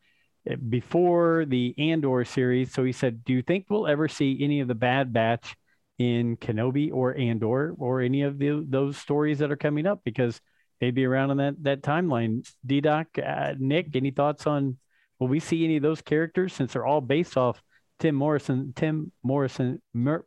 [0.48, 2.72] eh, before the Andor series.
[2.72, 5.56] So he said, do you think we'll ever see any of the Bad Batch
[5.98, 10.00] in Kenobi or Andor or any of the, those stories that are coming up?
[10.04, 10.40] Because
[10.80, 12.48] they'd be around on that that timeline.
[12.64, 14.78] D Doc, uh, Nick, any thoughts on
[15.18, 17.62] will we see any of those characters since they're all based off
[17.98, 20.26] Tim Morrison, Tim Morrison, Mer-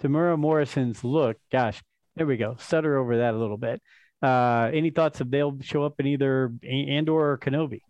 [0.00, 1.36] Temuera Morrison's look?
[1.50, 1.82] Gosh,
[2.16, 2.56] there we go.
[2.58, 3.82] Stutter over that a little bit.
[4.22, 7.80] Uh, any thoughts if they'll show up in either Andor or Kenobi?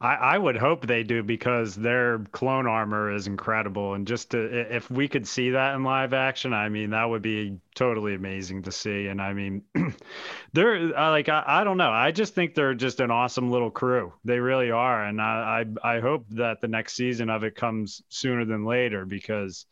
[0.00, 4.76] I, I would hope they do because their clone armor is incredible, and just to,
[4.76, 8.62] if we could see that in live action, I mean that would be totally amazing
[8.62, 9.08] to see.
[9.08, 9.62] And I mean,
[10.52, 14.12] they're like I, I don't know, I just think they're just an awesome little crew.
[14.24, 18.02] They really are, and I I, I hope that the next season of it comes
[18.08, 19.66] sooner than later because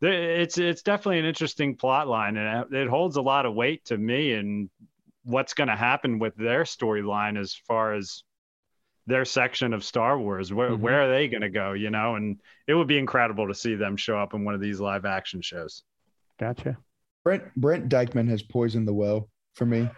[0.00, 3.98] it's it's definitely an interesting plot line, and it holds a lot of weight to
[3.98, 4.70] me and
[5.24, 8.22] what's going to happen with their storyline as far as
[9.06, 10.52] their section of Star Wars.
[10.52, 10.82] Where mm-hmm.
[10.82, 11.72] where are they going to go?
[11.72, 14.60] You know, and it would be incredible to see them show up in one of
[14.60, 15.82] these live action shows.
[16.38, 16.78] Gotcha.
[17.24, 19.88] Brent Brent Dykman has poisoned the well for me,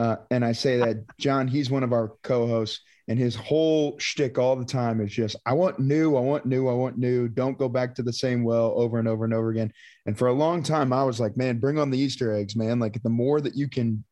[0.00, 4.38] uh, and I say that John, he's one of our co-hosts, and his whole shtick
[4.38, 7.28] all the time is just, "I want new, I want new, I want new.
[7.28, 9.70] Don't go back to the same well over and over and over again."
[10.06, 12.78] And for a long time, I was like, "Man, bring on the Easter eggs, man!
[12.78, 14.02] Like the more that you can,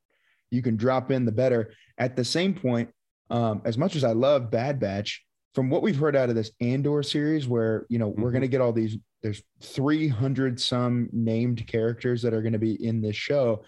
[0.51, 2.91] you can drop in, the better." At the same point,
[3.31, 5.25] um, as much as I love Bad Batch,
[5.55, 8.21] from what we've heard out of this Andor series, where you know mm-hmm.
[8.21, 12.59] we're going to get all these, there's 300 some named characters that are going to
[12.59, 13.65] be in this show.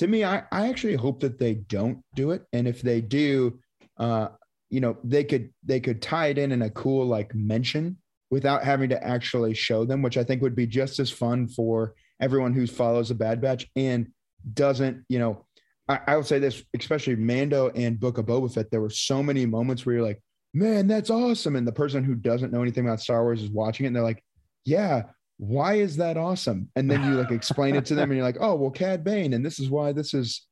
[0.00, 3.60] To me, I, I actually hope that they don't do it, and if they do,
[3.98, 4.28] uh,
[4.70, 7.98] you know, they could they could tie it in in a cool like mention
[8.30, 11.94] without having to actually show them, which I think would be just as fun for
[12.18, 14.10] everyone who follows the Bad Batch and
[14.54, 15.44] doesn't, you know,
[15.86, 18.70] I, I would say this, especially Mando and Book of Boba Fett.
[18.70, 20.22] There were so many moments where you're like,
[20.54, 21.56] man, that's awesome.
[21.56, 24.02] And the person who doesn't know anything about Star Wars is watching it and they're
[24.02, 24.24] like,
[24.64, 25.02] yeah,
[25.40, 26.68] why is that awesome?
[26.76, 29.32] And then you like explain it to them and you're like, oh, well, Cad Bane,
[29.32, 30.46] and this is why this is,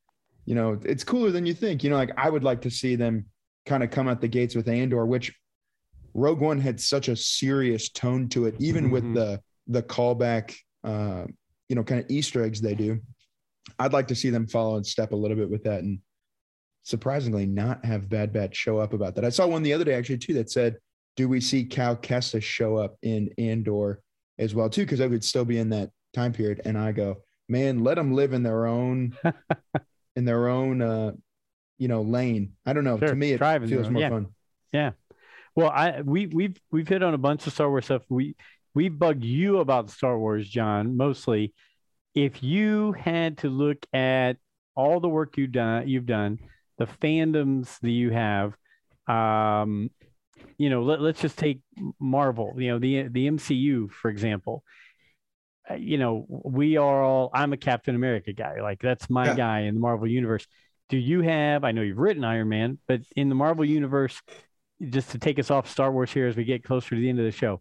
[0.46, 1.84] you know, it's cooler than you think.
[1.84, 3.26] You know, like I would like to see them
[3.66, 5.30] kind of come out the gates with Andor, which
[6.14, 8.92] Rogue One had such a serious tone to it, even mm-hmm.
[8.94, 11.24] with the the callback, uh,
[11.68, 12.98] you know, kind of Easter eggs they do.
[13.78, 15.98] I'd like to see them follow and step a little bit with that and
[16.84, 19.26] surprisingly not have Bad Batch show up about that.
[19.26, 20.76] I saw one the other day actually too that said,
[21.14, 24.00] do we see Cal Kestis show up in Andor
[24.38, 24.82] as well too?
[24.82, 26.62] Because I would still be in that time period.
[26.64, 29.16] And I go, man, let them live in their own,
[30.16, 31.12] in their own, uh,
[31.78, 32.52] you know, lane.
[32.66, 32.98] I don't know.
[32.98, 33.08] Sure.
[33.08, 34.08] To me, it Driving feels more yeah.
[34.10, 34.26] fun.
[34.72, 34.90] Yeah.
[35.54, 38.02] Well, I we we've we've hit on a bunch of Star Wars stuff.
[38.08, 38.36] We
[38.74, 41.52] we bugged you about Star Wars, John, mostly
[42.14, 44.38] if you had to look at
[44.74, 46.38] all the work you've done, you've done,
[46.78, 48.56] the fandoms that you have,
[49.06, 49.90] um,
[50.56, 51.60] you know, let, us just take
[52.00, 54.64] Marvel, you know, the the MCU for example.
[55.70, 57.30] Uh, you know, we are all.
[57.34, 58.60] I'm a Captain America guy.
[58.60, 59.34] Like that's my yeah.
[59.34, 60.46] guy in the Marvel universe.
[60.88, 61.64] Do you have?
[61.64, 64.20] I know you've written Iron Man, but in the Marvel universe,
[64.88, 67.18] just to take us off Star Wars here as we get closer to the end
[67.18, 67.60] of the show,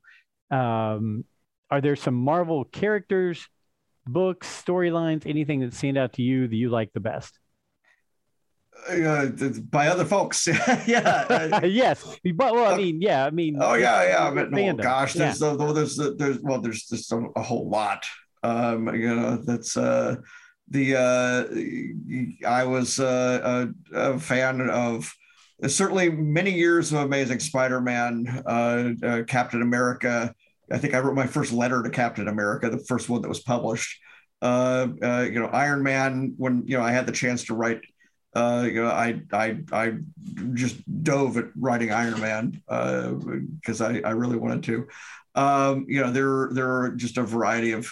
[0.49, 1.25] um,
[1.69, 3.47] are there some Marvel characters
[4.05, 7.38] books, storylines, anything that stand out to you that you like the best?
[8.89, 9.28] Uh,
[9.69, 10.47] by other folks,
[10.88, 11.63] yeah.
[11.65, 13.57] yes, but well, I mean, yeah, I mean.
[13.59, 14.32] Oh yeah, yeah.
[14.32, 15.53] But oh gosh, there's yeah.
[15.53, 18.05] the, there's the, there's well, there's just a, a, whole lot.
[18.43, 20.15] Um, you know, that's uh,
[20.69, 25.13] the uh, I was uh, a, a fan of
[25.67, 30.34] certainly many years of Amazing Spider-Man, uh, uh, Captain America,
[30.71, 33.39] I think I wrote my first letter to Captain America, the first one that was
[33.39, 33.99] published.
[34.41, 36.34] Uh, uh, you know, Iron Man.
[36.38, 37.82] When you know I had the chance to write,
[38.38, 39.93] uh, you know, I I I
[40.53, 42.61] just dove at writing Iron Man
[43.59, 44.88] because uh, I I really wanted to.
[45.33, 47.91] Um, you know, there there are just a variety of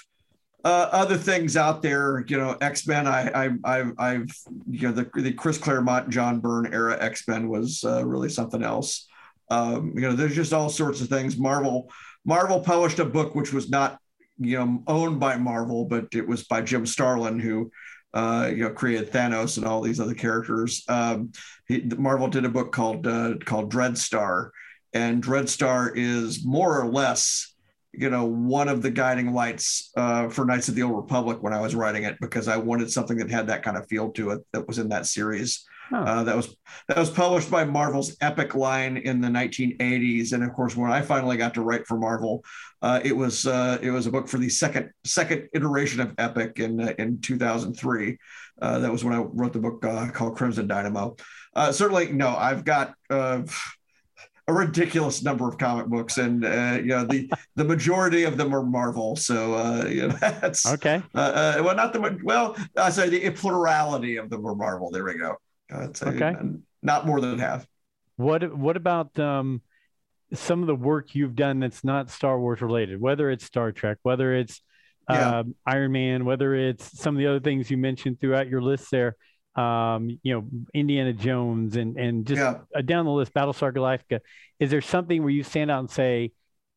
[0.64, 3.08] uh, other things out there, you know, X Men.
[3.08, 4.36] I, I, I, I've,
[4.70, 8.64] you know, the, the Chris Claremont, John Byrne era X Men was uh, really something
[8.64, 9.08] else.
[9.50, 11.38] Um, you know, there's just all sorts of things.
[11.38, 11.92] Marvel,
[12.24, 14.00] Marvel published a book which was not
[14.38, 17.72] you know owned by Marvel, but it was by Jim Starlin who
[18.16, 20.84] uh, you know created Thanos and all these other characters.
[20.88, 21.34] Um,
[21.68, 24.50] he, Marvel did a book called uh, called Dreadstar,
[24.94, 27.54] and Dreadstar is more or less
[27.92, 31.54] you know one of the guiding lights uh, for Knights of the Old Republic when
[31.54, 34.32] I was writing it because I wanted something that had that kind of feel to
[34.32, 35.66] it that was in that series.
[35.90, 35.98] Huh.
[35.98, 36.56] Uh, that was
[36.88, 41.02] that was published by Marvel's Epic line in the 1980s, and of course, when I
[41.02, 42.44] finally got to write for Marvel,
[42.82, 46.60] uh, it was uh, it was a book for the second second iteration of Epic
[46.60, 48.18] in uh, in 2003.
[48.62, 51.16] Uh, that was when I wrote the book uh, called Crimson Dynamo.
[51.72, 52.96] certainly, no, I've got
[54.48, 58.54] a ridiculous number of comic books, and uh, you know the the majority of them
[58.54, 59.16] are Marvel.
[59.16, 61.02] So uh, you know, that's okay.
[61.14, 64.92] Uh, uh, well, not the well, I say the plurality of them are Marvel.
[64.92, 65.36] There we go.
[65.72, 66.36] I'd say Okay.
[66.82, 67.66] not more than half.
[68.18, 69.62] What what about um,
[70.34, 73.02] some of the work you've done that's not Star Wars related?
[73.02, 74.62] Whether it's Star Trek, whether it's
[75.10, 75.40] Yeah.
[75.40, 78.90] um, Iron Man, whether it's some of the other things you mentioned throughout your list
[78.92, 79.16] there.
[79.56, 82.60] Um, you know, Indiana Jones and and just Yeah.
[82.76, 84.20] uh, down the list, Battlestar Galactica.
[84.60, 86.32] Is there something where you stand out and say,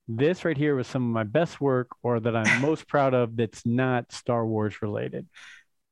[0.07, 3.37] "This right here was some of my best work," or that I'm most proud of
[3.37, 5.27] that's not Star Wars related?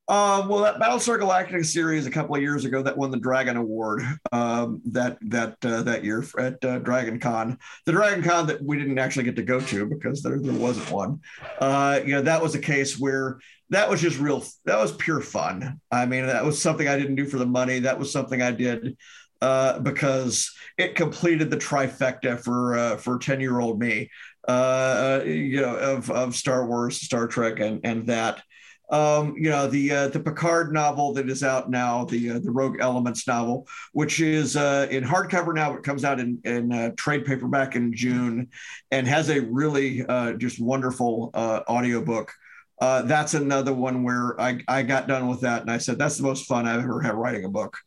[0.09, 3.57] Um, well, that Battlestar Galactica series a couple of years ago that won the Dragon
[3.57, 7.57] Award um, that that uh, that year at uh, Dragon Con.
[7.85, 10.89] The Dragon Con that we didn't actually get to go to because there, there wasn't
[10.91, 11.19] one.
[11.59, 13.39] Uh, you know, that was a case where
[13.69, 14.45] that was just real.
[14.63, 15.81] That was pure fun.
[15.91, 17.79] I mean, that was something I didn't do for the money.
[17.79, 18.95] That was something I did
[19.41, 24.09] uh, because it completed the trifecta for uh, for ten year old me.
[24.47, 28.41] Uh, you know, of of Star Wars, Star Trek, and and that
[28.89, 32.51] um, you know the uh, the Picard novel that is out now, the uh, the
[32.51, 36.91] Rogue Elements novel, which is uh, in hardcover now, but comes out in in uh,
[36.95, 38.47] trade paperback in June,
[38.91, 42.31] and has a really uh, just wonderful uh, audiobook.
[42.79, 46.23] That's another one where I, I got done with that and I said that's the
[46.23, 47.77] most fun I've ever had writing a book.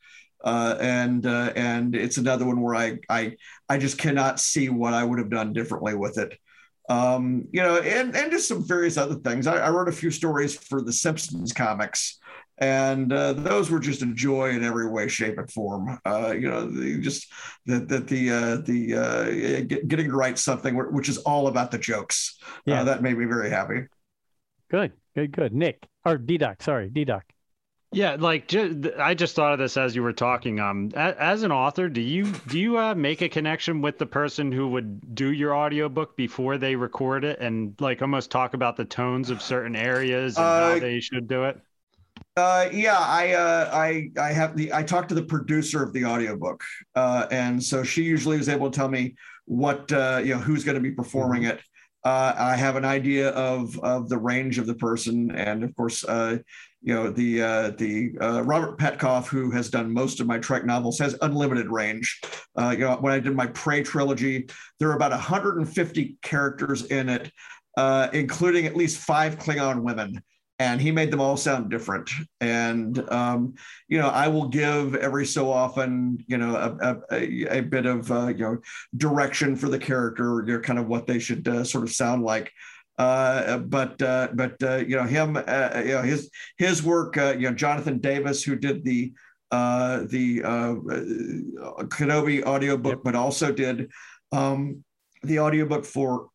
[0.43, 3.37] Uh, and uh, and it's another one where I I
[3.69, 6.39] I just cannot see what I would have done differently with it
[6.91, 9.47] um, you know, and and just some various other things.
[9.47, 12.19] I, I wrote a few stories for the Simpsons comics,
[12.59, 16.01] and uh, those were just a joy in every way, shape, and form.
[16.05, 17.33] Uh, you know, the, just
[17.67, 19.25] that that the uh, the uh,
[19.69, 22.39] get, getting to write something which is all about the jokes.
[22.67, 22.81] Yeah.
[22.81, 23.87] Uh, that made me very happy.
[24.69, 25.55] Good, good, good.
[25.55, 27.25] Nick or D Doc, sorry, D Doc.
[27.93, 30.61] Yeah, like ju- I just thought of this as you were talking.
[30.61, 34.07] Um, a- as an author, do you do you uh, make a connection with the
[34.07, 38.77] person who would do your audiobook before they record it, and like almost talk about
[38.77, 41.61] the tones of certain areas and how Uh, they should do it?
[42.37, 46.05] Uh, yeah, I, uh, I, I have the, I talked to the producer of the
[46.05, 46.63] audiobook.
[46.95, 49.17] Uh, and so she usually is able to tell me
[49.47, 51.61] what, uh, you know, who's going to be performing it.
[52.05, 55.33] Uh, I have an idea of, of the range of the person.
[55.33, 56.39] And of course, uh,
[56.83, 60.65] you know, the, uh, the, uh, Robert Petkoff, who has done most of my Trek
[60.65, 62.21] novels has unlimited range.
[62.57, 67.09] Uh, you know, when I did my Prey trilogy, there are about 150 characters in
[67.09, 67.31] it,
[67.77, 70.23] uh, including at least five Klingon women
[70.61, 72.11] and he made them all sound different.
[72.43, 73.55] And um,
[73.89, 78.13] you know, I will give every so often, you know, a, a, a bit of
[78.13, 78.59] uh, you know
[78.97, 82.23] direction for the character, you know, kind of what they should uh, sort of sound
[82.23, 82.53] like.
[83.01, 87.35] Uh, but uh, but uh, you know him, uh, you know his his work, uh,
[87.39, 89.13] you know Jonathan Davis, who did the
[89.51, 93.05] uh, the uh, uh, Kenobi audiobook, Yep.
[93.05, 93.91] but also did
[94.33, 94.85] um,
[95.23, 96.29] the audiobook for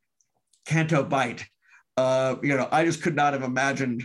[0.65, 1.45] Canto Bight.
[1.97, 4.03] Uh, you know, I just could not have imagined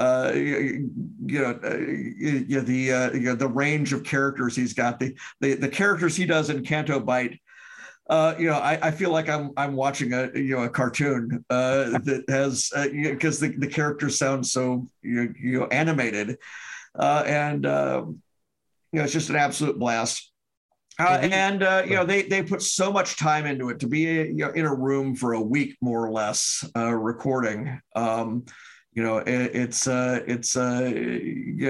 [0.00, 0.90] uh, you,
[1.26, 4.98] you know, uh, you know, the uh, you know, the range of characters he's got,
[4.98, 7.38] the the, the characters he does in Canto Bight.
[8.10, 11.44] Uh, you know, I, I feel like I'm I'm watching a you know a cartoon
[11.48, 16.36] uh, that has because the, the characters sound so you, you know animated,
[16.98, 18.20] uh, and um,
[18.92, 20.32] you know it's just an absolute blast.
[20.98, 24.00] Uh, and uh, you know they they put so much time into it to be
[24.00, 27.80] you know in a room for a week more or less uh, recording.
[27.94, 28.44] Um,
[29.00, 30.90] you know it, it's uh, it's uh,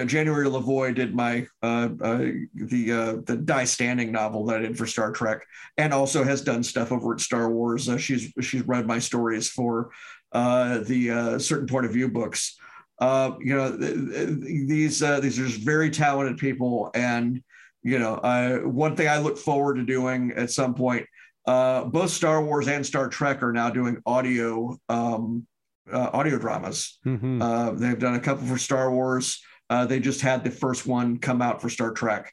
[0.05, 4.77] January Lavoie did my uh, uh, the uh, the Die Standing novel that I did
[4.77, 7.89] for Star Trek, and also has done stuff over at Star Wars.
[7.89, 9.93] Uh, she's she's read my stories for
[10.33, 12.59] the Certain Point of View books.
[13.01, 17.41] You know th- th- these these are just very talented people and
[17.85, 18.17] you know,
[18.65, 21.07] one thing I look forward to doing at some point.
[21.47, 25.47] Both Star Wars and Star Trek are now doing audio um,
[25.93, 26.99] uh, audio dramas.
[27.07, 27.41] Mhm.
[27.43, 29.43] Uh, they've done a couple for Star Wars.
[29.69, 32.33] Uh, they just had the first one come out for Star Trek,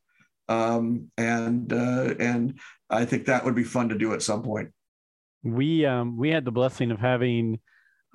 [0.50, 4.70] um, and uh, and I think that would be fun to do at some point.
[5.44, 7.60] we um we had the blessing of having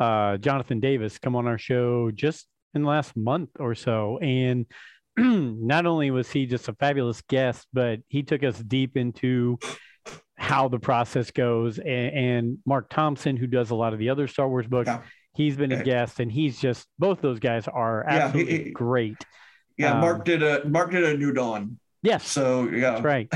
[0.00, 4.66] uh Jonathan Davis come on our show just in the last month or so and
[5.16, 9.58] not only was he just a fabulous guest but he took us deep into
[10.36, 11.86] how the process goes and,
[12.16, 15.02] and Marc Thompson who does a lot of the other Star Wars books Yeah.
[15.34, 18.70] He's been a guest and he's just both those guys are Yeah, he- absolutely he-
[18.70, 19.16] great
[19.78, 21.78] Yeah, Um, Marc did a Marc did a New Dawn.
[22.02, 23.32] yes So yeah, That's right.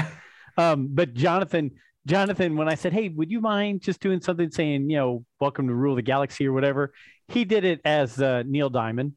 [0.58, 1.70] Um, but Jonathan,
[2.06, 5.66] Jonathan, when I said, "Hey, would you mind just doing something saying, you know, welcome
[5.68, 6.92] to rule the galaxy or whatever,"
[7.28, 9.12] he did it as uh, Neil Diamond.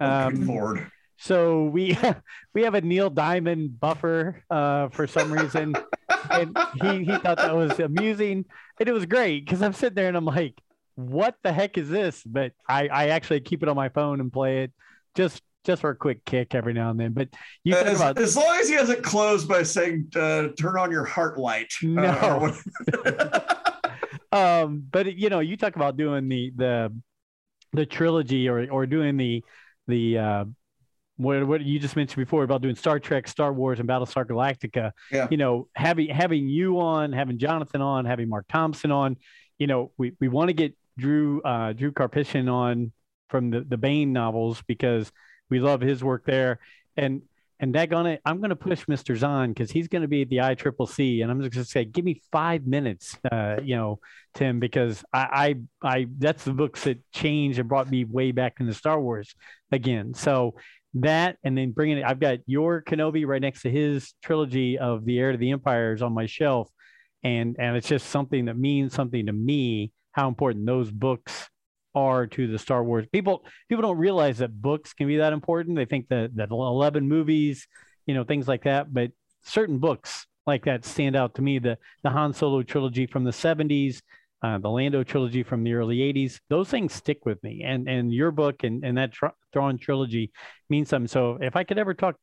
[0.00, 0.86] Oh, good Um, lord.
[1.18, 1.96] so we
[2.54, 5.74] we have a Neil Diamond buffer uh, for some reason
[6.30, 8.44] and he, he thought that was amusing.
[8.80, 10.58] And it was great because I'm sitting there and I'm like,
[10.94, 12.22] what the heck is this?
[12.24, 14.72] But I, I actually keep it on my phone and play it
[15.14, 17.12] just just for a quick kick every now and then.
[17.12, 17.28] But
[17.64, 21.04] you as, about, as long as he hasn't closed by saying uh, turn on your
[21.04, 21.72] heart light.
[21.82, 22.52] No.
[23.04, 23.40] Uh,
[24.32, 26.92] um, but you know, you talk about doing the the
[27.72, 29.44] the trilogy or or doing the
[29.86, 30.44] the uh,
[31.16, 34.92] what what you just mentioned before about doing Star Trek, Star Wars, and Battlestar Galactica.
[35.10, 35.28] Yeah.
[35.30, 39.16] You know, having having you on, having Jonathan on, having Marc Thompson on.
[39.58, 42.92] You know, we we want to get Drew uh, Drew Karpyshyn on
[43.28, 45.10] from the the Bane novels because
[45.50, 46.58] we love his work there.
[46.96, 47.22] And
[47.62, 49.16] and that gonna I'm gonna push Mr.
[49.16, 52.20] Zahn because he's gonna be at the ICCC, and I'm just gonna say, give me
[52.32, 54.00] five minutes, uh, you know,
[54.34, 58.56] Tim, because I, I I that's the books that changed and brought me way back
[58.58, 59.36] into Star Wars
[59.70, 60.12] again.
[60.12, 60.56] So
[60.94, 65.04] that and then bringing it, I've got your Kenobi right next to his trilogy of
[65.04, 66.68] the Heir to the Empires on my shelf,
[67.22, 69.92] and and it's just something that means something to me.
[70.12, 71.48] How important those books
[71.94, 73.06] are to the Star Wars.
[73.12, 75.76] People people don't realize that books can be that important.
[75.76, 77.66] They think that that 11 movies,
[78.06, 79.10] you know, things like that, but
[79.44, 81.58] certain books like that stand out to me.
[81.58, 84.00] The the Han Solo trilogy from the 70s,
[84.42, 87.62] uh, the Lando trilogy from the early 80s, those things stick with me.
[87.64, 89.12] And and your book and and that
[89.52, 90.32] Thrawn trilogy
[90.70, 91.08] means something.
[91.08, 92.16] So if I could ever talk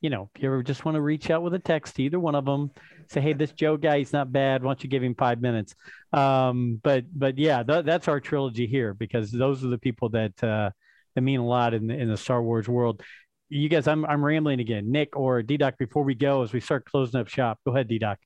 [0.00, 2.20] you know, if you ever just want to reach out with a text to either
[2.20, 2.70] one of them,
[3.10, 4.62] say, hey, this Joe guy, he's not bad.
[4.62, 5.74] Why don't you give him five minutes?
[6.12, 10.42] Um, but but yeah, th- that's our trilogy here because those are the people that
[10.44, 10.70] uh,
[11.14, 13.02] that mean a lot in the, in the Star Wars world.
[13.48, 14.90] You guys, I'm I'm rambling again.
[14.90, 17.88] Nick or D Doc, before we go, as we start closing up shop, go ahead,
[17.88, 18.18] D Doc.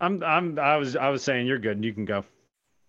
[0.00, 1.76] I'm I'm I was I was saying you're good.
[1.76, 2.24] And you can go.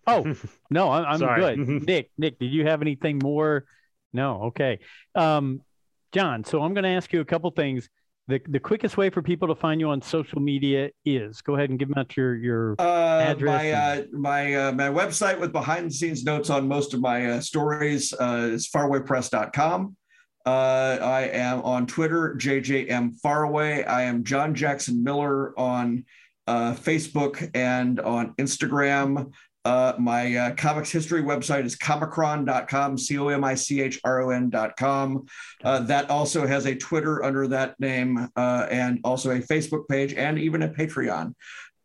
[0.07, 0.35] Oh
[0.69, 1.83] no, I'm, I'm good.
[1.85, 3.65] Nick, Nick, did you have anything more?
[4.13, 4.79] No, okay.
[5.13, 5.61] Um,
[6.15, 7.89] John, so I'm going to ask you a couple things.
[8.29, 11.71] The, the quickest way for people to find you on social media is go ahead
[11.71, 13.61] and give them out your your uh, address.
[13.61, 14.01] My and...
[14.01, 17.41] uh, my uh, my website with behind the scenes notes on most of my uh,
[17.41, 19.97] stories uh, is farawaypress.com.
[20.45, 20.49] Uh,
[21.01, 23.83] I am on Twitter, JJM Faraway.
[23.83, 26.05] I am John Jackson Miller on
[26.47, 29.33] Facebook and on Instagram.
[29.65, 34.21] Uh, my uh, comics history website is comichron.com, C O M I C H R
[34.21, 35.25] O N.com.
[35.63, 40.13] Uh, that also has a Twitter under that name uh, and also a Facebook page
[40.13, 41.33] and even a Patreon.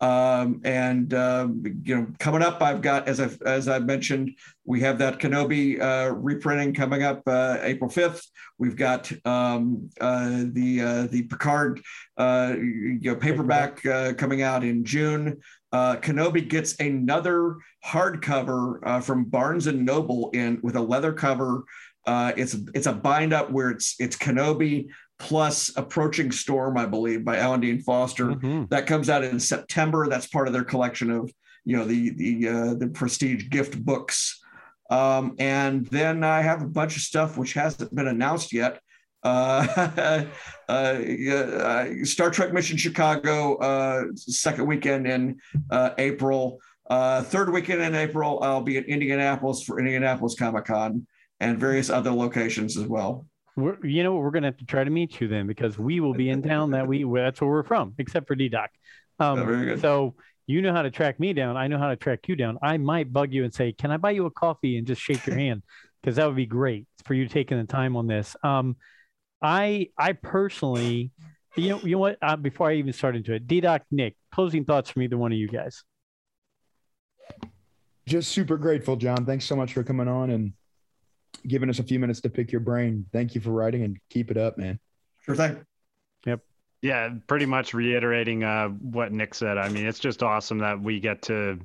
[0.03, 4.33] Um, and um, you know, coming up, I've got as I as I mentioned,
[4.65, 8.27] we have that Kenobi uh, reprinting coming up uh, April fifth.
[8.59, 11.83] We've got um, the the Picard
[12.19, 13.83] you know paperback
[14.17, 15.41] coming out in June.
[15.73, 21.65] Kenobi gets another hardcover from Barnes and Noble in with a leather cover.
[22.07, 24.89] it's it's a bind up where it's it's Kenobi
[25.21, 28.29] plus Approaching Storm, I believe, by Alan Dean Foster.
[28.29, 28.65] Mm-hmm.
[28.71, 30.09] That comes out in September.
[30.09, 31.31] That's part of their collection of,
[31.65, 34.43] you know, the the uh, the prestige gift books.
[34.91, 38.81] Um, and then I have a bunch of stuff which hasn't been announced yet.
[39.23, 40.25] Uh,
[40.69, 45.39] uh, uh, Star Trek Mission Chicago, uh, second weekend in
[45.71, 46.59] uh, April.
[46.91, 51.07] third weekend in April, I'll be at Indianapolis for Indianapolis Comic Con
[51.41, 53.27] and various other locations as well.
[53.57, 56.01] We're, you know, we're going to have to try to meet you then because we
[56.01, 56.71] will be in town.
[56.71, 58.71] That we that's where we're from, except for D Doc.
[59.19, 60.15] Um, oh, so
[60.47, 61.57] you know how to track me down.
[61.57, 62.59] I know how to track you down.
[62.63, 65.27] I might bug you and say, "Can I buy you a coffee and just shake
[65.27, 65.63] your hand?"
[66.01, 68.35] Because that would be great for you taking the time on this.
[68.43, 68.77] Um,
[69.43, 71.13] I I personally,
[71.57, 72.19] you know, you know what?
[72.21, 75.33] Uh, before I even start into it, D Doc, Nick, closing thoughts from either one
[75.33, 75.83] of you guys.
[78.07, 79.25] Just super grateful, John.
[79.25, 80.53] Thanks so much for coming on and
[81.47, 83.07] giving us a few minutes to pick your brain.
[83.13, 84.79] Thank you for writing and keep it up, man.
[85.21, 85.65] Sure thing.
[86.27, 86.41] Yep.
[86.83, 89.59] Yeah, pretty much reiterating uh, what Nick said.
[89.59, 91.59] I mean, it's just awesome that we get to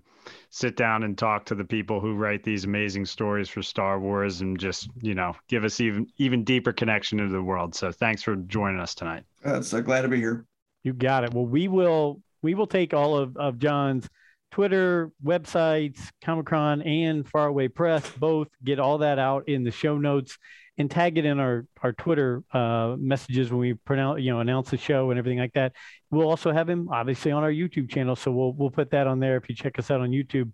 [0.50, 4.42] sit down and talk to the people who write these amazing stories for Star Wars
[4.42, 7.76] and just, you know, give us even even deeper connection into the world.
[7.76, 9.24] So thanks for joining us tonight.
[9.44, 10.46] Uh, so glad to be here.
[10.84, 11.34] You got it.
[11.34, 14.10] Well, we will we will take all of, of John's
[14.52, 20.38] Twitter, websites, Comichron, and Faraway Press both get all that out in the show notes
[20.78, 24.70] and tag it in our our Twitter uh, messages when we pronounce you know announce
[24.70, 25.74] the show and everything like that.
[26.12, 29.20] We'll also have him obviously on our YouTube channel, so we'll we'll put that on
[29.20, 30.52] there if you check us out on YouTube.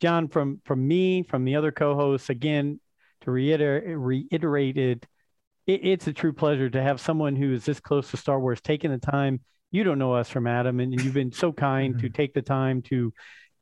[0.00, 2.80] John, from from me, from the other co-hosts, again
[3.22, 5.06] to reiterate reiterated,
[5.66, 8.60] it, it's a true pleasure to have someone who is this close to Star Wars
[8.60, 9.40] taking the time.
[9.70, 12.06] You don't know us from Adam, and, you've been so kind mm-hmm.
[12.06, 13.12] to take the time to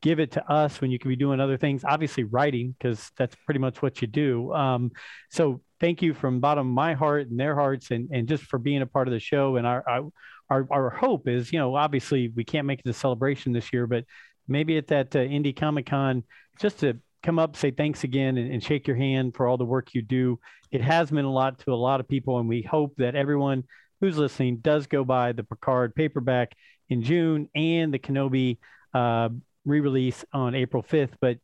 [0.00, 3.34] give it to us when you could be doing other things obviously writing because that's
[3.44, 4.92] pretty much what you do um,
[5.28, 8.58] so thank you from bottom of my heart and their hearts, and and just for
[8.58, 9.56] being a part of the show.
[9.56, 10.10] And our
[10.50, 13.86] our our hope is, you know, obviously we can't make it a celebration this year,
[13.86, 14.04] but
[14.46, 16.24] maybe at that uh, Indie Comic Con,
[16.60, 19.64] just to come up, say thanks again, and, and, shake your hand for all the
[19.64, 20.38] work you do.
[20.70, 23.64] It has meant a lot to a lot of people, and we hope that everyone
[24.00, 26.54] who's listening does go buy the Picard paperback
[26.88, 28.58] in June and the Kenobi
[28.94, 29.28] uh,
[29.64, 31.14] re-release on April 5th.
[31.20, 31.38] But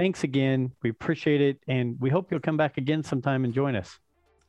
[0.00, 0.72] thanks again.
[0.82, 3.98] We appreciate it, and we hope you'll come back again sometime and join us.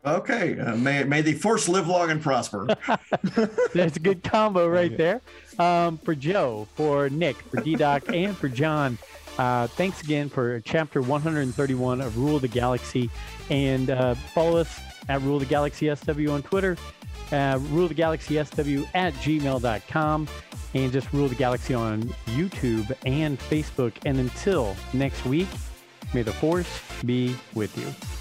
[0.06, 0.58] Okay.
[0.58, 2.68] Uh, may, may the force live long and prosper.
[3.74, 5.20] That's a good combo right there.
[5.60, 8.98] Um, for Joe, for Nick, for D Doc, and for John,
[9.38, 13.10] uh, thanks again for chapter 131 of Rule of the Galaxy.
[13.50, 14.80] And uh, follow us
[15.10, 16.78] at Rule of the Galaxy SW on Twitter,
[17.32, 20.28] uh, Rule the Galaxy SW at gmail.com,
[20.74, 23.94] and just Rule the Galaxy on YouTube and Facebook.
[24.06, 25.48] And until next week,
[26.14, 28.21] may the Force be with you.